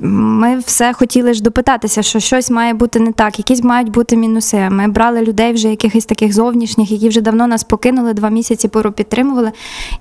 ми 0.00 0.58
все 0.58 0.92
хотіли 0.92 1.34
ж 1.34 1.42
допитатися, 1.42 2.02
що 2.02 2.20
щось 2.20 2.50
має 2.50 2.74
бути 2.74 3.00
не 3.00 3.12
так, 3.12 3.38
якісь 3.38 3.62
мають 3.62 3.90
бути 3.90 4.16
мінуси. 4.16 4.68
Ми 4.70 4.88
брали 4.88 5.22
людей 5.22 5.52
вже 5.52 5.68
якихось 5.68 6.04
таких 6.04 6.32
зовнішніх, 6.34 6.90
які 6.90 7.08
вже 7.08 7.20
давно 7.20 7.46
нас 7.46 7.64
покинули, 7.64 8.14
два 8.14 8.28
місяці 8.28 8.68
пору 8.68 8.92
підтримували. 8.92 9.52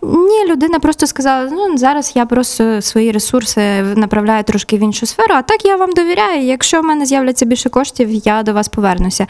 Ні, 0.01 0.51
людина 0.51 0.79
просто 0.79 1.07
сказала: 1.07 1.49
ну 1.51 1.77
зараз 1.77 2.11
я 2.15 2.25
просто 2.25 2.81
свої 2.81 3.11
ресурси 3.11 3.61
направляю 3.95 4.43
трошки 4.43 4.77
в 4.77 4.79
іншу 4.79 5.05
сферу, 5.05 5.33
а 5.35 5.41
так 5.41 5.65
я 5.65 5.75
вам 5.75 5.91
довіряю. 5.91 6.41
Якщо 6.45 6.81
в 6.81 6.83
мене 6.83 7.05
з'являться 7.05 7.45
більше 7.45 7.69
коштів, 7.69 8.09
я 8.11 8.43
до 8.43 8.53
вас 8.53 8.67
повернуся. 8.67 9.27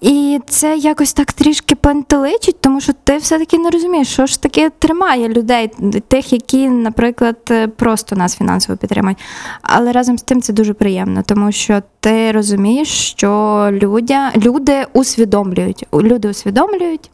І 0.00 0.40
це 0.46 0.76
якось 0.76 1.12
так 1.12 1.32
трішки 1.32 1.74
пантеличить, 1.74 2.60
тому 2.60 2.80
що 2.80 2.92
ти 3.04 3.16
все-таки 3.16 3.58
не 3.58 3.70
розумієш, 3.70 4.08
що 4.08 4.26
ж 4.26 4.42
таке 4.42 4.70
тримає 4.70 5.28
людей, 5.28 5.70
тих, 6.08 6.32
які, 6.32 6.68
наприклад, 6.68 7.36
е, 7.50 7.68
просто 7.68 8.16
нас 8.16 8.36
фінансово 8.36 8.76
підтримують. 8.76 9.18
Але 9.62 9.92
разом 9.92 10.18
з 10.18 10.22
тим 10.22 10.42
це 10.42 10.52
дуже 10.52 10.74
приємно, 10.74 11.22
тому 11.26 11.52
що 11.52 11.82
ти 12.00 12.32
розумієш, 12.32 12.88
що 12.88 13.70
людя, 13.72 14.32
люди 14.36 14.86
усвідомлюють. 14.92 15.86
Люди 15.94 16.28
усвідомлюють. 16.28 17.10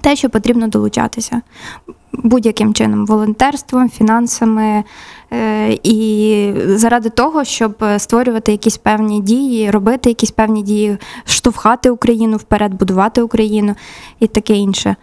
те, 0.00 0.16
що 0.16 0.30
потрібно 0.30 0.68
долучатися 0.68 1.42
будь-яким 2.12 2.74
чином, 2.74 3.06
волонтерством, 3.06 3.90
фінансами. 3.90 4.84
Е, 5.32 5.78
І 5.82 6.52
заради 6.66 7.10
того, 7.10 7.44
щоб 7.44 7.84
створювати 7.98 8.52
якісь 8.52 8.76
певні 8.76 9.20
дії, 9.20 9.70
робити 9.70 10.08
якісь 10.08 10.30
певні 10.30 10.62
дії, 10.62 10.98
штовхати 11.24 11.90
Україну 11.90 12.36
вперед, 12.36 12.74
будувати 12.74 13.22
Україну 13.22 13.74
і 14.20 14.26
таке 14.26 14.54
інше. 14.54 14.96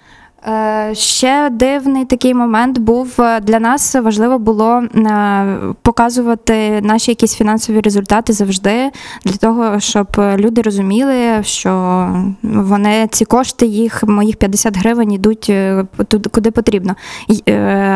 Е, 0.45 0.95
Ще 0.95 1.50
дивний 1.50 2.06
такий 2.06 2.34
момент 2.34 2.78
був 2.80 3.21
е, 3.21 3.39
для 3.39 3.60
нас 3.60 3.95
важливо 3.95 4.39
було 4.39 4.84
е, 4.95 5.58
показувати 5.82 6.82
наші 6.82 7.12
якісь 7.12 7.36
фінансові 7.36 7.82
результати 7.82 8.34
завжди 8.34 8.91
для 9.26 9.38
того, 9.38 9.80
щоб 9.80 10.08
люди 10.38 10.62
розуміли, 10.62 11.43
що 11.43 12.08
вони 12.43 13.08
ці 13.12 13.26
кошти, 13.26 13.65
їх 13.65 14.04
моїх 14.04 14.36
50 14.36 14.78
гривень 14.78 15.12
йдуть 15.12 15.52
туди, 16.08 16.30
куди 16.30 16.52
потрібно. 16.52 16.95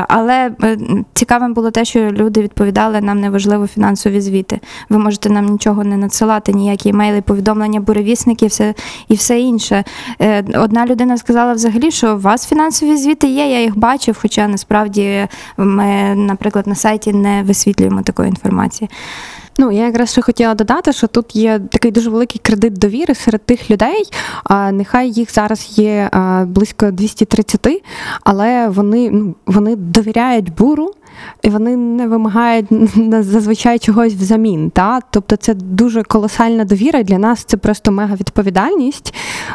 Але 0.07 0.51
цікавим 1.13 1.53
було 1.53 1.71
те, 1.71 1.85
що 1.85 1.99
люди 1.99 2.41
відповідали, 2.41 3.01
нам 3.01 3.19
не 3.19 3.29
важливо 3.29 3.67
фінансові 3.67 4.21
звіти. 4.21 4.59
Ви 4.89 4.97
можете 4.97 5.29
нам 5.29 5.45
нічого 5.45 5.83
не 5.83 5.97
надсилати, 5.97 6.53
ніякі 6.53 6.89
емейли, 6.89 7.21
повідомлення, 7.21 7.79
буревісники, 7.79 8.47
все 8.47 8.73
і 9.07 9.15
все 9.15 9.39
інше. 9.39 9.83
Одна 10.55 10.85
людина 10.85 11.17
сказала 11.17 11.53
взагалі, 11.53 11.91
що 11.91 12.17
вас 12.31 12.47
фінансові 12.47 12.97
звіти 12.97 13.27
є, 13.27 13.51
я 13.51 13.61
їх 13.61 13.77
бачив, 13.77 14.17
хоча 14.21 14.47
насправді 14.47 15.27
ми, 15.57 16.15
наприклад, 16.15 16.67
на 16.67 16.75
сайті 16.75 17.13
не 17.13 17.43
висвітлюємо 17.43 18.01
такої 18.01 18.29
інформації. 18.29 18.89
Ну, 19.57 19.71
я 19.71 19.85
якраз 19.85 20.11
ще 20.11 20.21
хотіла 20.21 20.53
додати, 20.53 20.93
що 20.93 21.07
тут 21.07 21.35
є 21.35 21.59
такий 21.59 21.91
дуже 21.91 22.09
великий 22.09 22.41
кредит 22.43 22.73
довіри 22.73 23.15
серед 23.15 23.45
тих 23.45 23.71
людей. 23.71 24.03
А, 24.43 24.71
нехай 24.71 25.11
їх 25.11 25.33
зараз 25.33 25.79
є 25.79 26.09
а, 26.11 26.45
близько 26.47 26.91
230, 26.91 27.83
але 28.23 28.67
вони, 28.67 29.09
ну, 29.11 29.35
вони 29.45 29.75
довіряють 29.75 30.53
буру. 30.55 30.91
І 31.41 31.49
вони 31.49 31.75
не 31.75 32.07
вимагають 32.07 32.65
зазвичай 33.19 33.79
чогось 33.79 34.13
взамін. 34.13 34.69
Та? 34.69 34.99
Тобто 35.09 35.35
це 35.35 35.53
дуже 35.53 36.03
колосальна 36.03 36.65
довіра. 36.65 37.03
Для 37.03 37.17
нас 37.17 37.43
це 37.43 37.57
просто 37.57 37.91
мега 37.91 38.15
відповідальність, 38.15 39.13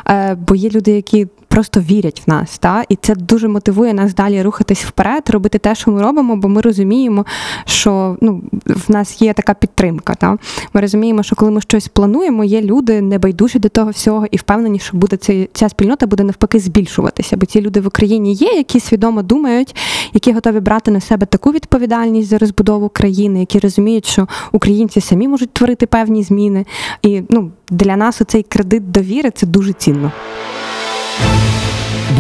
е, 0.09 0.35
бо 0.35 0.55
є 0.55 0.71
люди, 0.71 0.91
які 0.91 1.27
просто 1.57 1.81
вірять 1.81 2.23
в 2.27 2.31
нас. 2.31 2.59
Та? 2.59 2.85
І 2.89 2.97
це 2.97 3.15
дуже 3.15 3.49
мотивує 3.49 3.95
нас 3.95 4.15
далі 4.15 4.43
рухатись 4.43 4.85
вперед, 4.85 5.31
робити 5.31 5.59
те, 5.59 5.75
що 5.75 5.91
ми 5.91 6.03
робимо, 6.03 6.37
бо 6.37 6.49
ми 6.49 6.61
розуміємо, 6.61 7.27
що 7.65 8.17
ну, 8.21 8.43
в 8.67 8.91
нас 8.91 9.23
є 9.23 9.33
така 9.33 9.55
підтримка. 9.55 10.15
Та? 10.15 10.39
Ми 10.75 10.81
розуміємо, 10.81 11.23
що 11.23 11.37
коли 11.37 11.51
ми 11.51 11.61
щось 11.61 11.89
плануємо, 11.89 12.45
є 12.45 12.63
люди 12.63 13.01
небайдужі 13.01 13.59
до 13.59 13.69
того 13.69 13.91
всього 13.91 14.27
і 14.31 14.37
впевнені, 14.37 14.79
що 14.79 14.97
буде 14.97 15.17
ця, 15.17 15.47
ця 15.53 15.69
спільнота 15.69 16.07
буде 16.07 16.25
навпаки 16.25 16.61
збільшуватися. 16.61 17.37
Бо 17.37 17.47
ці 17.47 17.61
люди 17.61 17.81
в 17.81 17.87
Україні 17.87 18.33
є, 18.33 18.49
які 18.49 18.81
свідомо 18.81 19.23
думають, 19.23 19.77
які 20.13 20.33
готові 20.33 20.61
брати 20.61 20.91
на 20.91 21.01
себе 21.01 21.27
таку 21.27 21.46
відповідальність 21.53 22.29
за 22.29 22.39
розбудову 22.39 22.89
країни, 22.89 23.41
які 23.41 23.59
розуміють, 23.59 24.07
що 24.07 24.29
українці 24.53 25.01
самі 25.01 25.29
можуть 25.29 25.53
творити 25.53 25.87
певні 25.87 26.23
зміни. 26.23 26.67
І 27.03 27.23
ну, 27.29 27.51
для 27.71 27.97
нас 27.97 28.21
оцей 28.21 28.43
кредит 28.43 28.91
довіри 28.91 29.31
це 29.31 29.47
дуже 29.47 29.73
цінно. 29.73 30.13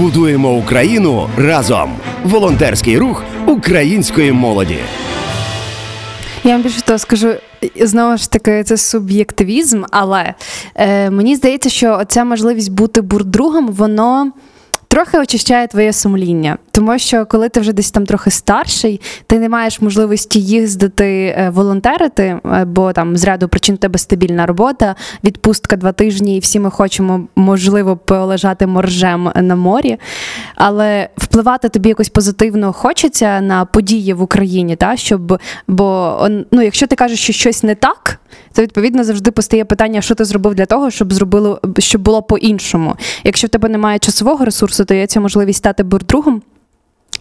Будуємо 0.00 0.54
Україну 0.54 1.28
разом. 1.38 1.92
Волонтерський 2.24 2.98
рух 2.98 3.24
української 3.46 4.32
молоді. 4.32 4.78
Я 6.44 6.52
вам 6.52 6.62
більше 6.62 6.82
того 6.82 6.98
скажу, 6.98 7.34
знову 7.80 8.16
ж 8.16 8.30
таки, 8.30 8.64
це 8.64 8.76
суб'єктивізм, 8.76 9.82
але 9.90 10.34
е, 10.74 11.10
мені 11.10 11.36
здається, 11.36 11.68
що 11.68 12.02
ця 12.08 12.24
можливість 12.24 12.72
бути 12.72 13.00
бурдругом, 13.00 13.68
воно. 13.68 14.32
Трохи 14.88 15.18
очищає 15.18 15.66
твоє 15.66 15.92
сумління, 15.92 16.58
тому 16.76 16.98
що 16.98 17.26
коли 17.26 17.48
ти 17.48 17.60
вже 17.60 17.72
десь 17.72 17.90
там 17.90 18.06
трохи 18.06 18.30
старший, 18.30 19.00
ти 19.26 19.38
не 19.38 19.48
маєш 19.48 19.80
можливості 19.80 20.40
їздити 20.40 21.34
е, 21.38 21.50
волонтерити, 21.54 22.22
е, 22.22 22.64
бо 22.64 22.92
там 22.92 23.16
з 23.16 23.24
ряду 23.24 23.48
причин 23.48 23.76
тебе 23.76 23.98
стабільна 23.98 24.46
робота, 24.46 24.94
відпустка 25.24 25.76
два 25.76 25.92
тижні, 25.92 26.36
і 26.36 26.40
всі 26.40 26.60
ми 26.60 26.70
хочемо, 26.70 27.28
можливо, 27.36 27.96
полежати 27.96 28.66
моржем 28.66 29.32
на 29.36 29.56
морі. 29.56 29.98
Але 30.54 31.08
впливати 31.16 31.68
тобі 31.68 31.88
якось 31.88 32.08
позитивно 32.08 32.72
хочеться 32.72 33.40
на 33.40 33.64
події 33.64 34.12
в 34.12 34.22
Україні, 34.22 34.76
та 34.76 34.96
щоб 34.96 35.40
бо 35.68 36.18
ну, 36.50 36.62
якщо 36.62 36.86
ти 36.86 36.96
кажеш, 36.96 37.20
що 37.20 37.32
щось 37.32 37.62
не 37.62 37.74
так, 37.74 38.20
то 38.52 38.62
відповідно 38.62 39.04
завжди 39.04 39.30
постає 39.30 39.64
питання, 39.64 40.02
що 40.02 40.14
ти 40.14 40.24
зробив 40.24 40.54
для 40.54 40.66
того, 40.66 40.90
щоб 40.90 41.12
зробило 41.12 41.60
щоб 41.78 42.02
було 42.02 42.22
по-іншому. 42.22 42.96
Якщо 43.24 43.46
в 43.46 43.50
тебе 43.50 43.68
немає 43.68 43.98
часового 43.98 44.44
ресурсу, 44.44 44.84
то 44.84 44.94
є 44.94 45.06
ця 45.06 45.20
можливість 45.20 45.58
стати 45.58 45.82
бурдругом. 45.82 46.42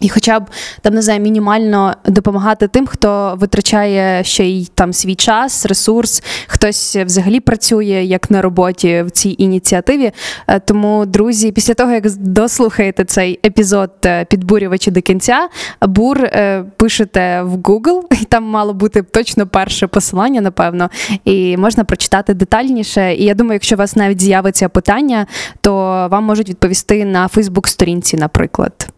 І 0.00 0.08
хоча 0.08 0.40
б 0.40 0.44
там 0.80 0.94
не 0.94 1.02
знаю, 1.02 1.20
мінімально 1.20 1.94
допомагати 2.04 2.68
тим, 2.68 2.86
хто 2.86 3.36
витрачає 3.40 4.24
ще 4.24 4.44
й 4.44 4.70
там 4.74 4.92
свій 4.92 5.14
час, 5.14 5.66
ресурс, 5.66 6.22
хтось 6.46 6.96
взагалі 6.96 7.40
працює 7.40 8.02
як 8.04 8.30
на 8.30 8.42
роботі 8.42 9.02
в 9.02 9.10
цій 9.10 9.36
ініціативі. 9.38 10.12
Е, 10.46 10.60
Тому, 10.60 11.06
друзі, 11.06 11.52
після 11.52 11.74
того 11.74 11.92
як 11.92 12.10
дослухаєте 12.10 13.04
цей 13.04 13.40
епізод 13.46 13.90
е, 14.04 14.24
підбурювачі 14.24 14.90
до 14.90 15.00
кінця, 15.00 15.48
бур 15.82 16.24
е, 16.24 16.64
пишете 16.76 17.42
в 17.42 17.56
Google, 17.56 18.02
і 18.20 18.24
там 18.24 18.44
мало 18.44 18.74
бути 18.74 19.02
точно 19.02 19.46
перше 19.46 19.86
посилання, 19.86 20.40
напевно, 20.40 20.90
і 21.24 21.56
можна 21.56 21.84
прочитати 21.84 22.34
детальніше. 22.34 23.14
І 23.14 23.24
я 23.24 23.34
думаю, 23.34 23.54
якщо 23.54 23.74
у 23.74 23.78
вас 23.78 23.96
навіть 23.96 24.20
з'явиться 24.20 24.68
питання, 24.68 25.26
то 25.60 25.72
вам 26.10 26.24
можуть 26.24 26.48
відповісти 26.48 27.04
на 27.04 27.28
Фейсбук-сторінці, 27.28 28.16
наприклад 28.16 28.95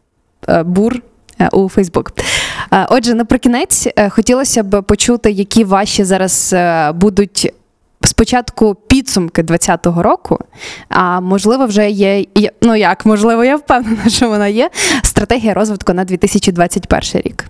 бур 0.63 1.03
е, 1.41 1.49
у 1.53 1.69
Фейсбук. 1.69 2.13
Е, 2.73 2.87
Отже, 2.91 3.15
наприкінець 3.15 3.89
е, 3.97 4.09
хотілося 4.09 4.63
б 4.63 4.83
почути, 4.83 5.31
які 5.31 5.65
ваші 5.65 6.05
зараз 6.05 6.51
е, 6.53 6.93
будуть. 6.93 7.53
Спочатку 8.05 8.75
підсумки 8.75 9.43
2020 9.43 10.03
року, 10.05 10.39
а 10.89 11.21
можливо, 11.21 11.67
вже 11.67 11.91
є- 11.91 12.25
ну 12.63 12.77
як, 12.77 13.07
можливо, 13.07 13.45
я 13.45 13.57
впевнена, 13.57 14.09
що 14.09 14.29
вона 14.29 14.49
є. 14.49 14.71
Стратегія 15.03 15.55
розвитку 15.55 15.93
на 15.93 16.05
2021 16.05 17.23
рік. 17.25 17.45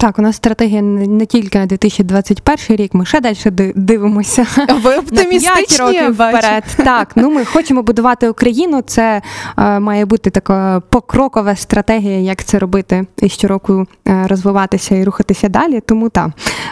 Так, 0.00 0.18
у 0.18 0.22
нас 0.22 0.36
стратегія 0.36 0.82
не 0.82 1.26
тільки 1.26 1.58
на 1.58 1.66
2021 1.66 2.76
рік, 2.76 2.94
ми 2.94 3.06
ще 3.06 3.20
далі 3.20 3.36
дивимося. 3.76 4.46
Ви 4.82 4.96
на 4.96 5.24
5 5.24 5.80
років 5.80 6.12
вперед. 6.12 6.64
Так, 6.76 7.12
ну 7.16 7.30
ми 7.30 7.44
хочемо 7.44 7.82
будувати 7.82 8.28
Україну. 8.28 8.82
Це 8.82 9.22
е, 9.58 9.80
має 9.80 10.04
бути 10.04 10.30
така 10.30 10.82
покрокова 10.88 11.56
стратегія, 11.56 12.18
як 12.18 12.44
це 12.44 12.58
робити 12.58 13.06
і 13.18 13.28
щороку 13.28 13.86
е, 14.08 14.26
розвиватися 14.26 14.94
і 14.94 15.04
рухатися 15.04 15.48
далі. 15.48 15.80
Тому 15.80 16.08
так, 16.08 16.30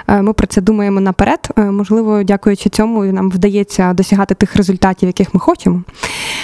е, 0.08 0.22
ми 0.22 0.32
про 0.32 0.46
це 0.46 0.60
думаємо 0.60 1.00
наперед. 1.00 1.48
Е, 1.58 1.62
можливо, 1.62 2.22
дякуючи 2.22 2.68
цьому, 2.68 3.04
нам 3.04 3.30
вдається 3.30 3.92
досягати 3.92 4.34
тих 4.34 4.56
результатів, 4.56 5.06
яких 5.06 5.34
ми 5.34 5.40
хочемо. 5.40 5.82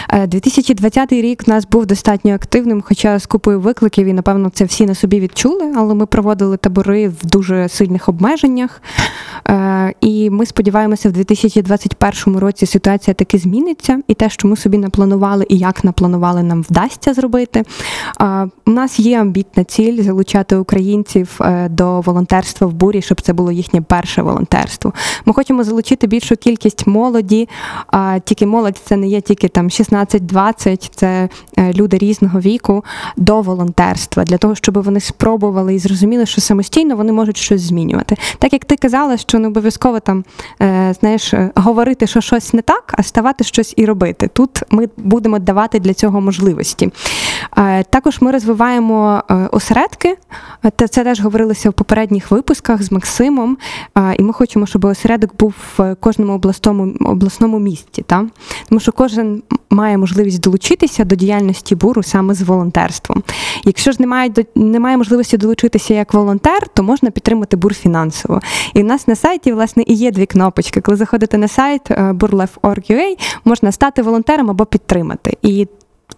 Е, 0.09 0.27
2020 0.27 1.13
рік 1.13 1.43
у 1.47 1.51
нас 1.51 1.67
був 1.67 1.87
достатньо 1.87 2.35
активним, 2.35 2.83
хоча 2.87 3.19
з 3.19 3.27
купою 3.27 3.61
викликів, 3.61 4.07
і 4.07 4.13
напевно 4.13 4.51
це 4.51 4.65
всі 4.65 4.87
на 4.87 4.95
собі 4.95 5.21
відчули, 5.21 5.73
але 5.77 5.95
ми 5.95 6.07
проводили 6.07 6.57
табори 6.57 6.74
в 6.83 7.27
дуже 7.27 7.69
сильних 7.69 8.09
обмеженнях. 8.09 8.83
Е, 9.49 9.95
І 10.01 10.31
ми 10.31 10.47
сподіваємося, 10.47 11.09
в 11.09 11.13
2021 11.13 12.39
році 12.39 12.67
ситуація 12.67 13.15
таки 13.15 13.39
зміниться, 13.39 14.01
і 14.09 14.15
те, 14.15 14.31
що 14.31 14.49
ми 14.49 14.57
собі 14.57 14.79
напланували 14.79 15.47
і 15.49 15.59
як 15.59 15.85
напланували, 15.85 16.43
нам 16.43 16.63
вдасться 16.63 17.15
зробити. 17.15 17.63
У 18.67 18.71
нас 18.71 19.01
є 19.01 19.21
амбітна 19.21 19.65
ціль 19.65 20.03
залучати 20.03 20.57
українців 20.57 21.39
е, 21.41 21.69
до 21.69 22.01
волонтерства 22.01 22.67
в 22.67 22.73
бурі, 22.73 23.03
щоб 23.03 23.21
це 23.21 23.33
було 23.33 23.53
їхнє 23.53 23.81
перше 23.81 24.23
волонтерство. 24.23 24.93
Ми 25.25 25.33
хочемо 25.33 25.65
залучити 25.65 26.07
більшу 26.07 26.37
кількість 26.37 26.87
молоді. 26.87 27.49
Тільки 28.25 28.47
молодь 28.47 28.81
це 28.85 28.97
не 28.97 29.09
є 29.09 29.21
тільки 29.21 29.49
там 29.49 29.69
16-20, 29.69 30.91
це 30.95 31.29
е, 31.59 31.73
люди 31.73 31.99
різного 31.99 32.41
віку 32.41 32.85
до 33.17 33.41
волонтерства, 33.41 34.25
для 34.25 34.39
того, 34.39 34.55
щоб 34.55 34.83
вони 34.83 35.01
спробували 35.01 35.75
і 35.75 35.79
зрозуміли, 35.79 36.27
що 36.27 36.41
самостійно 36.65 36.97
вони 36.97 37.13
можуть 37.13 37.37
щось 37.37 37.61
змінювати. 37.61 38.17
Так 38.39 38.53
як 38.53 38.65
ти 38.65 38.77
казала, 38.77 39.17
що 39.17 39.39
не 39.39 39.49
обов'язково 39.49 40.01
там 40.01 40.25
е, 40.63 40.95
знаєш, 41.01 41.35
е, 41.35 41.51
говорити, 41.55 42.07
що 42.07 42.21
щось 42.21 42.55
не 42.55 42.63
так, 42.63 42.95
а 42.99 43.03
ставати 43.03 43.45
щось 43.45 43.75
і 43.77 43.87
робити. 43.87 44.31
Тут 44.33 44.63
ми 44.71 44.89
будемо 44.97 45.39
давати 45.39 45.81
для 45.81 45.95
цього 45.95 46.21
можливості. 46.21 46.91
Е, 47.59 47.85
Також 47.85 48.21
ми 48.21 48.31
розвиваємо 48.31 49.23
осередки. 49.51 50.17
Та 50.77 50.89
це 50.89 51.05
теж 51.05 51.21
говорилося 51.21 51.71
в 51.71 51.73
попередніх 51.73 52.31
випусках 52.31 52.83
з 52.83 52.93
Максимом. 52.93 53.59
І 54.19 54.23
ми 54.23 54.33
хочемо, 54.33 54.67
щоб 54.67 54.85
осередок 54.85 55.37
був 55.39 55.55
в 55.77 55.95
кожному 56.01 56.33
обласному 56.33 56.95
обласному 57.01 57.59
місті. 57.59 58.03
Та? 58.03 58.27
Тому 58.69 58.81
що 58.81 58.93
кожен 58.93 59.43
має 59.71 59.99
можливість 59.99 60.41
долучитися 60.41 61.05
до 61.05 61.15
діяльності 61.15 61.75
буру 61.75 62.03
саме 62.03 62.35
з 62.35 62.43
волонтерством. 62.43 63.23
Якщо 63.65 63.93
ж 63.93 63.97
немає 64.01 64.33
немає 64.55 64.97
можливості 64.97 65.37
долучитися 65.37 65.95
як 65.95 66.15
волонтер, 66.15 66.54
то 66.75 66.83
можна 66.83 67.11
підтримати 67.11 67.57
бур 67.57 67.75
фінансово. 67.75 68.41
І 68.75 68.83
в 68.83 68.85
нас 68.85 69.09
на 69.09 69.17
сайті 69.17 69.53
власне 69.53 69.85
і 69.87 69.95
є 69.95 70.11
дві 70.11 70.27
кнопочки. 70.27 70.81
Коли 70.81 70.97
заходите 70.97 71.39
на 71.39 71.49
сайт 71.49 71.91
е, 71.91 71.95
burlef.org.ua, 71.95 73.19
можна 73.45 73.73
стати 73.73 74.03
волонтером 74.03 74.51
або 74.51 74.67
підтримати. 74.67 75.37
І 75.43 75.69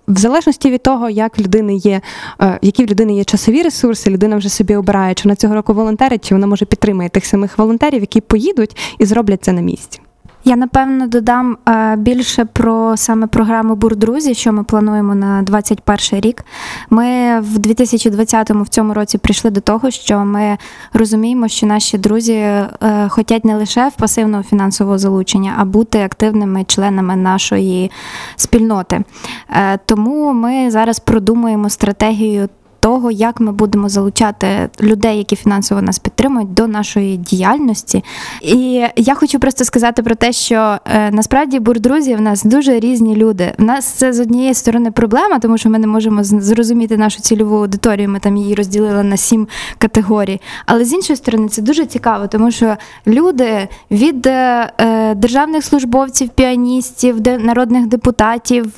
В 0.08 0.18
залежності 0.18 0.70
від 0.70 0.82
того, 0.82 1.10
як 1.10 1.38
в 1.38 1.40
людини 1.40 1.74
є, 1.74 2.00
е, 2.40 2.58
які 2.62 2.84
в 2.84 2.90
людини 2.90 3.14
є 3.14 3.24
часові 3.24 3.62
ресурси, 3.62 4.10
людина 4.10 4.36
вже 4.36 4.48
собі 4.48 4.76
обирає, 4.76 5.14
чи 5.14 5.22
вона 5.24 5.36
цього 5.36 5.54
року 5.54 5.74
волонтерить, 5.74 6.28
чи 6.28 6.34
вона 6.34 6.46
може 6.46 6.64
підтримає 6.64 7.08
тих 7.10 7.26
самих 7.26 7.58
волонтерів, 7.58 8.00
які 8.00 8.20
поїдуть 8.20 8.76
і 8.98 9.06
зроблять 9.06 9.44
це 9.44 9.52
на 9.52 9.60
місці. 9.60 10.00
Я 10.48 10.56
напевно 10.56 11.06
додам 11.06 11.58
е, 11.68 11.96
більше 11.96 12.44
про 12.44 12.96
саме 12.96 13.26
програму 13.26 13.74
Бурдрузі, 13.74 14.34
що 14.34 14.52
ми 14.52 14.64
плануємо 14.64 15.14
на 15.14 15.42
21 15.42 16.20
рік. 16.20 16.44
Ми 16.90 17.40
в 17.40 17.58
2020-му 17.58 18.62
в 18.62 18.68
цьому 18.68 18.94
році 18.94 19.18
прийшли 19.18 19.50
до 19.50 19.60
того, 19.60 19.90
що 19.90 20.18
ми 20.18 20.58
розуміємо, 20.92 21.48
що 21.48 21.66
наші 21.66 21.98
друзі 21.98 22.32
е, 22.32 22.68
хочуть 23.08 23.44
не 23.44 23.56
лише 23.56 23.88
в 23.88 23.92
пасивного 23.92 24.42
фінансового 24.42 24.98
залучення, 24.98 25.54
а 25.58 25.64
бути 25.64 26.02
активними 26.02 26.64
членами 26.64 27.16
нашої 27.16 27.90
спільноти. 28.36 29.04
Е, 29.50 29.78
Тому 29.86 30.32
ми 30.32 30.70
зараз 30.70 30.98
продумуємо 30.98 31.70
стратегію. 31.70 32.48
Того, 32.86 33.10
як 33.10 33.40
ми 33.40 33.52
будемо 33.52 33.88
залучати 33.88 34.68
людей, 34.80 35.18
які 35.18 35.36
фінансово 35.36 35.82
нас 35.82 35.98
підтримують, 35.98 36.54
до 36.54 36.66
нашої 36.66 37.16
діяльності. 37.16 38.04
І 38.42 38.84
я 38.96 39.14
хочу 39.14 39.38
просто 39.38 39.64
сказати 39.64 40.02
про 40.02 40.14
те, 40.14 40.32
що 40.32 40.78
е, 40.84 41.10
насправді 41.10 41.60
бурдрузі 41.60 42.14
в 42.14 42.20
нас 42.20 42.44
дуже 42.44 42.80
різні 42.80 43.16
люди. 43.16 43.52
В 43.58 43.62
нас 43.62 43.84
це 43.84 44.12
з 44.12 44.20
однієї 44.20 44.54
сторони 44.54 44.90
проблема, 44.90 45.38
тому 45.38 45.58
що 45.58 45.70
ми 45.70 45.78
не 45.78 45.86
можемо 45.86 46.24
зрозуміти 46.24 46.96
нашу 46.96 47.20
цільову 47.20 47.56
аудиторію. 47.56 48.08
Ми 48.08 48.18
там 48.18 48.36
її 48.36 48.54
розділили 48.54 49.02
на 49.02 49.16
сім 49.16 49.48
категорій. 49.78 50.40
Але 50.66 50.84
з 50.84 50.92
іншої 50.92 51.16
сторони, 51.16 51.48
це 51.48 51.62
дуже 51.62 51.86
цікаво, 51.86 52.26
тому 52.26 52.50
що 52.50 52.76
люди 53.06 53.68
від 53.90 54.26
е, 54.26 54.72
е, 54.78 55.14
державних 55.14 55.64
службовців, 55.64 56.28
піаністів, 56.28 57.20
народних 57.38 57.86
депутатів, 57.86 58.72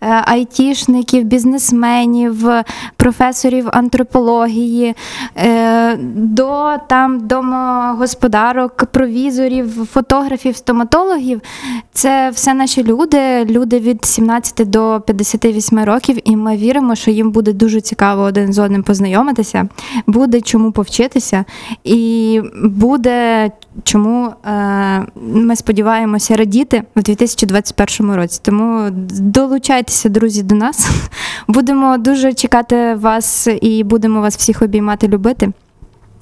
айтішників, 0.00 1.24
бізнесменів, 1.24 2.48
професорів 2.96 3.17
антропології, 3.72 4.94
е, 5.36 5.96
до 6.14 6.74
там 6.88 7.26
домогосподарок, 7.26 8.84
провізорів, 8.92 9.86
фотографів, 9.92 10.56
стоматологів. 10.56 11.40
Це 11.92 12.30
все 12.30 12.54
наші 12.54 12.84
люди, 12.84 13.44
люди 13.44 13.78
від 13.78 14.04
17 14.04 14.64
до 14.64 15.02
58 15.06 15.84
років, 15.84 16.18
і 16.24 16.36
ми 16.36 16.56
віримо, 16.56 16.94
що 16.94 17.10
їм 17.10 17.30
буде 17.30 17.52
дуже 17.52 17.80
цікаво 17.80 18.22
один 18.22 18.52
з 18.52 18.58
одним 18.58 18.82
познайомитися, 18.82 19.68
буде 20.06 20.40
чому 20.40 20.72
повчитися, 20.72 21.44
і 21.84 22.40
буде 22.64 23.50
чому 23.84 24.32
е, 24.46 25.06
ми 25.16 25.56
сподіваємося 25.56 26.36
радіти 26.36 26.82
в 26.96 27.02
2021 27.02 28.14
році. 28.14 28.40
Тому 28.42 28.90
долучайтеся, 29.20 30.08
друзі, 30.08 30.42
до 30.42 30.54
нас. 30.54 30.90
Будемо 31.48 31.98
дуже 31.98 32.32
чекати 32.32 32.94
вас 32.94 33.07
і 33.60 33.84
будемо 33.84 34.20
вас 34.20 34.36
всіх 34.36 34.62
обіймати, 34.62 35.08
любити. 35.08 35.52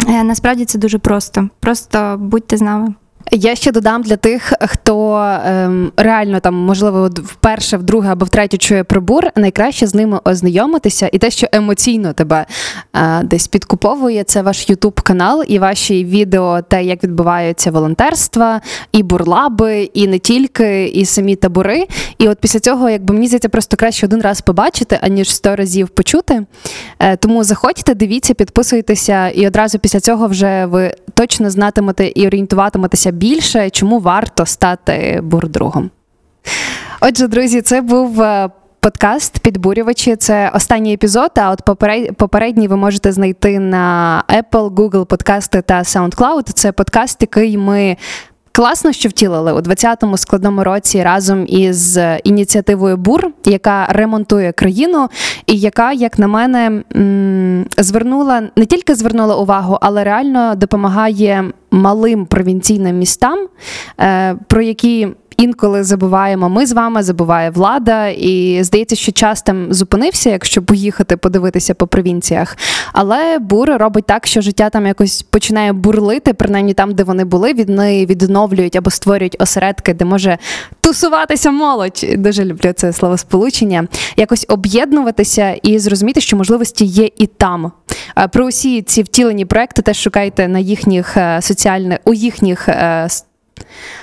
Е, 0.09 0.23
Насправді 0.23 0.65
це 0.65 0.79
дуже 0.79 0.99
просто. 0.99 1.49
Просто 1.61 2.17
будьте 2.19 2.57
з 2.57 2.61
нами. 2.61 2.95
Я 3.31 3.55
ще 3.55 3.73
додам 3.73 4.03
для 4.03 4.17
тих, 4.17 4.53
хто 4.61 5.17
ем, 5.47 5.93
реально 5.97 6.41
там, 6.41 6.55
можливо, 6.55 7.11
вперше, 7.25 7.77
вдруге 7.77 8.13
або 8.13 8.25
втретє 8.25 8.57
чує 8.57 8.85
про 8.85 9.01
бур, 9.01 9.25
найкраще 9.37 9.87
з 9.87 9.95
ними 9.95 10.21
ознайомитися, 10.25 11.11
і 11.13 11.19
те, 11.19 11.31
що 11.31 11.47
емоційно 11.53 12.13
тебе 12.13 12.47
десь 13.25 13.49
підкуповує, 13.49 14.25
це 14.25 14.43
ваш 14.43 14.71
Ютуб 14.71 15.01
канал 15.01 15.45
і 15.49 15.59
ваші 15.59 16.05
відео, 16.05 16.63
те, 16.63 16.85
як 16.85 17.05
відбуваються 17.05 17.71
волонтерства, 17.71 18.61
і 18.93 19.03
бурлаби, 19.03 19.83
і 19.83 20.07
не 20.07 20.19
тільки, 20.19 20.87
і 20.87 21.05
самі 21.05 21.37
табори. 21.37 21.87
І 22.19 22.29
от 22.29 22.39
після 22.39 22.61
цього, 22.61 22.91
якби 22.91 23.15
мені 23.15 23.27
здається, 23.27 23.49
просто 23.49 23.77
краще 23.77 24.07
один 24.07 24.21
раз 24.21 24.41
побачити, 24.41 24.99
аніж 25.03 25.35
сто 25.35 25.57
разів 25.57 25.89
почути. 25.89 26.47
Е, 26.99 27.17
тому 27.17 27.45
заходьте, 27.45 27.95
дивіться, 27.95 28.35
підписуйтеся, 28.35 29.29
і 29.29 29.47
одразу 29.47 29.79
після 29.79 30.01
цього 30.01 30.29
вже 30.29 30.67
ви 30.67 30.95
точно 31.15 31.51
знатимете 31.51 32.07
і 32.07 32.27
орієнтуватиметеся 32.27 33.11
більше, 33.11 33.71
чому 33.71 34.01
варто 34.01 34.47
стати 34.47 35.21
бурдругом. 35.23 35.91
Отже, 37.01 37.29
друзі, 37.29 37.63
це 37.63 37.81
був. 37.81 38.23
Подкаст 38.87 39.39
підбурювачі 39.39 40.17
це 40.17 40.51
останній 40.55 40.95
епізод. 40.95 41.31
А 41.37 41.51
от 41.51 41.63
попередній 42.17 42.69
ви 42.69 42.77
можете 42.77 43.13
знайти 43.13 43.59
на 43.59 44.25
Apple, 44.29 44.71
Google 44.71 45.05
подкасти 45.05 45.63
та 45.63 45.79
SoundCloud. 45.79 46.43
Це 46.43 46.73
подкаст, 46.73 47.19
який 47.21 47.59
ми 47.59 47.97
класно 48.53 48.93
що 48.93 49.09
втілили 49.09 49.53
у 49.53 49.57
20-му 49.59 50.17
складному 50.17 50.65
році 50.65 51.03
разом 51.03 51.45
із 51.49 51.99
ініціативою 52.25 52.97
БУР, 52.97 53.31
яка 53.45 53.87
ремонтує 53.87 54.53
країну, 54.53 55.09
і 55.47 55.59
яка, 55.59 55.93
як 55.93 56.19
на 56.19 56.27
мене, 56.27 56.83
звернула 57.79 58.43
не 58.57 58.67
тільки 58.67 58.95
звернула 58.95 59.37
увагу, 59.37 59.79
але 59.81 60.05
реально 60.05 60.55
допомагає 60.55 61.45
малим 61.71 62.27
провінційним 62.27 62.99
містам, 62.99 63.49
е, 64.01 64.35
про 64.49 64.63
які. 64.63 65.09
Інколи 65.37 65.85
забуваємо 65.85 66.49
ми 66.49 66.67
з 66.67 66.73
вами, 66.73 67.03
забуває 67.03 67.51
влада, 67.51 68.09
і 68.09 68.59
здається, 68.63 68.97
що 68.97 69.13
час 69.13 69.43
там 69.43 69.73
зупинився, 69.73 70.31
якщо 70.31 70.63
поїхати 70.63 71.17
подивитися 71.17 71.75
по 71.75 71.87
провінціях. 71.87 72.57
Але 72.93 73.39
бур 73.39 73.71
робить 73.71 74.07
так, 74.07 74.27
що 74.27 74.41
життя 74.41 74.71
там 74.71 74.87
якось 74.87 75.23
починає 75.23 75.73
бурлити, 75.73 76.35
принаймні 76.35 76.75
там, 76.75 76.95
де 76.95 77.03
вони 77.03 77.25
були, 77.25 77.53
вони 77.53 78.07
відновлюють 78.07 78.77
або 78.77 78.91
створюють 78.91 79.37
осередки, 79.39 79.95
де 79.95 80.05
може 80.05 80.39
тусуватися 80.81 81.51
молодь. 81.51 82.07
Дуже 82.17 82.45
люблю 82.45 82.73
це 82.77 82.93
словосполучення. 82.93 83.89
Якось 84.17 84.47
об'єднуватися 84.49 85.51
і 85.63 85.79
зрозуміти, 85.79 86.21
що 86.21 86.37
можливості 86.37 86.85
є 86.85 87.09
і 87.17 87.27
там. 87.27 87.73
Е, 88.19 88.29
Про 88.29 88.47
усі 88.47 88.83
ці 88.83 89.03
втілені 89.03 89.45
проекти 89.45 89.83
теж 89.83 89.97
шукайте 89.97 90.49
на 90.49 90.59
їхніх 90.59 91.17
е, 91.17 91.43
соціальних 91.43 91.99
у 92.05 92.15
їхніх. 92.15 92.69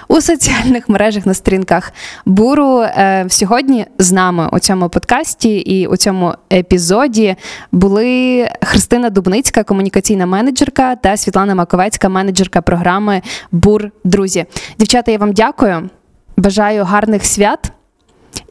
У 0.07 0.21
соціальних 0.21 0.89
мережах 0.89 1.25
на 1.25 1.33
сторінках 1.33 1.93
буру 2.25 2.81
е, 2.81 3.25
сьогодні 3.29 3.85
з 3.99 4.11
нами 4.11 4.49
у 4.51 4.59
цьому 4.59 4.89
подкасті 4.89 5.57
і 5.57 5.87
у 5.87 5.97
цьому 5.97 6.33
епізоді 6.53 7.35
були 7.71 8.49
Христина 8.61 9.09
Дубницька, 9.09 9.63
комунікаційна 9.63 10.25
менеджерка, 10.25 10.95
та 10.95 11.17
Світлана 11.17 11.55
Маковецька, 11.55 12.09
менеджерка 12.09 12.61
програми 12.61 13.21
Бур 13.51 13.89
Друзі. 14.03 14.45
Дівчата, 14.79 15.11
я 15.11 15.17
вам 15.17 15.33
дякую. 15.33 15.89
Бажаю 16.37 16.83
гарних 16.83 17.25
свят. 17.25 17.71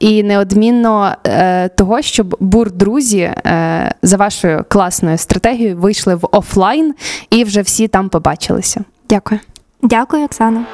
І 0.01 0.23
неодмінно 0.23 1.17
е, 1.27 1.69
того, 1.69 2.03
щоб 2.03 2.37
бур 2.41 2.73
друзі 2.73 3.21
е, 3.21 3.95
за 4.03 4.17
вашою 4.17 4.65
класною 4.69 5.19
стратегією 5.19 5.77
вийшли 5.77 6.15
в 6.15 6.29
офлайн 6.33 6.95
і 7.31 7.45
вже 7.45 7.63
всі 7.63 7.89
там 7.89 8.09
побачилися. 8.09 8.85
Дякую. 9.11 9.41
Дякую, 9.83 10.25
Оксана. 10.25 10.65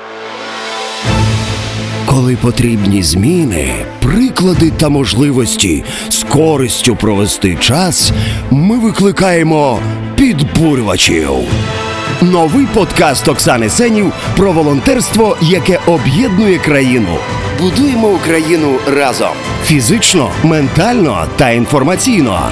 Коли 2.07 2.37
потрібні 2.37 3.03
зміни, 3.03 3.75
приклади 4.03 4.71
та 4.71 4.89
можливості 4.89 5.85
з 6.09 6.23
користю 6.23 6.97
провести 6.97 7.57
час, 7.57 8.13
ми 8.51 8.79
викликаємо 8.79 9.79
підбурювачів. 10.17 11.31
Новий 12.21 12.67
подкаст 12.75 13.29
Оксани 13.29 13.69
Сенів 13.71 14.13
про 14.37 14.53
волонтерство, 14.53 15.37
яке 15.43 15.81
об'єднує 15.87 16.59
країну. 16.59 17.19
Будуємо 17.61 18.09
Україну 18.09 18.79
разом 18.87 19.33
фізично, 19.65 20.31
ментально 20.45 21.27
та 21.37 21.51
інформаційно. 21.51 22.51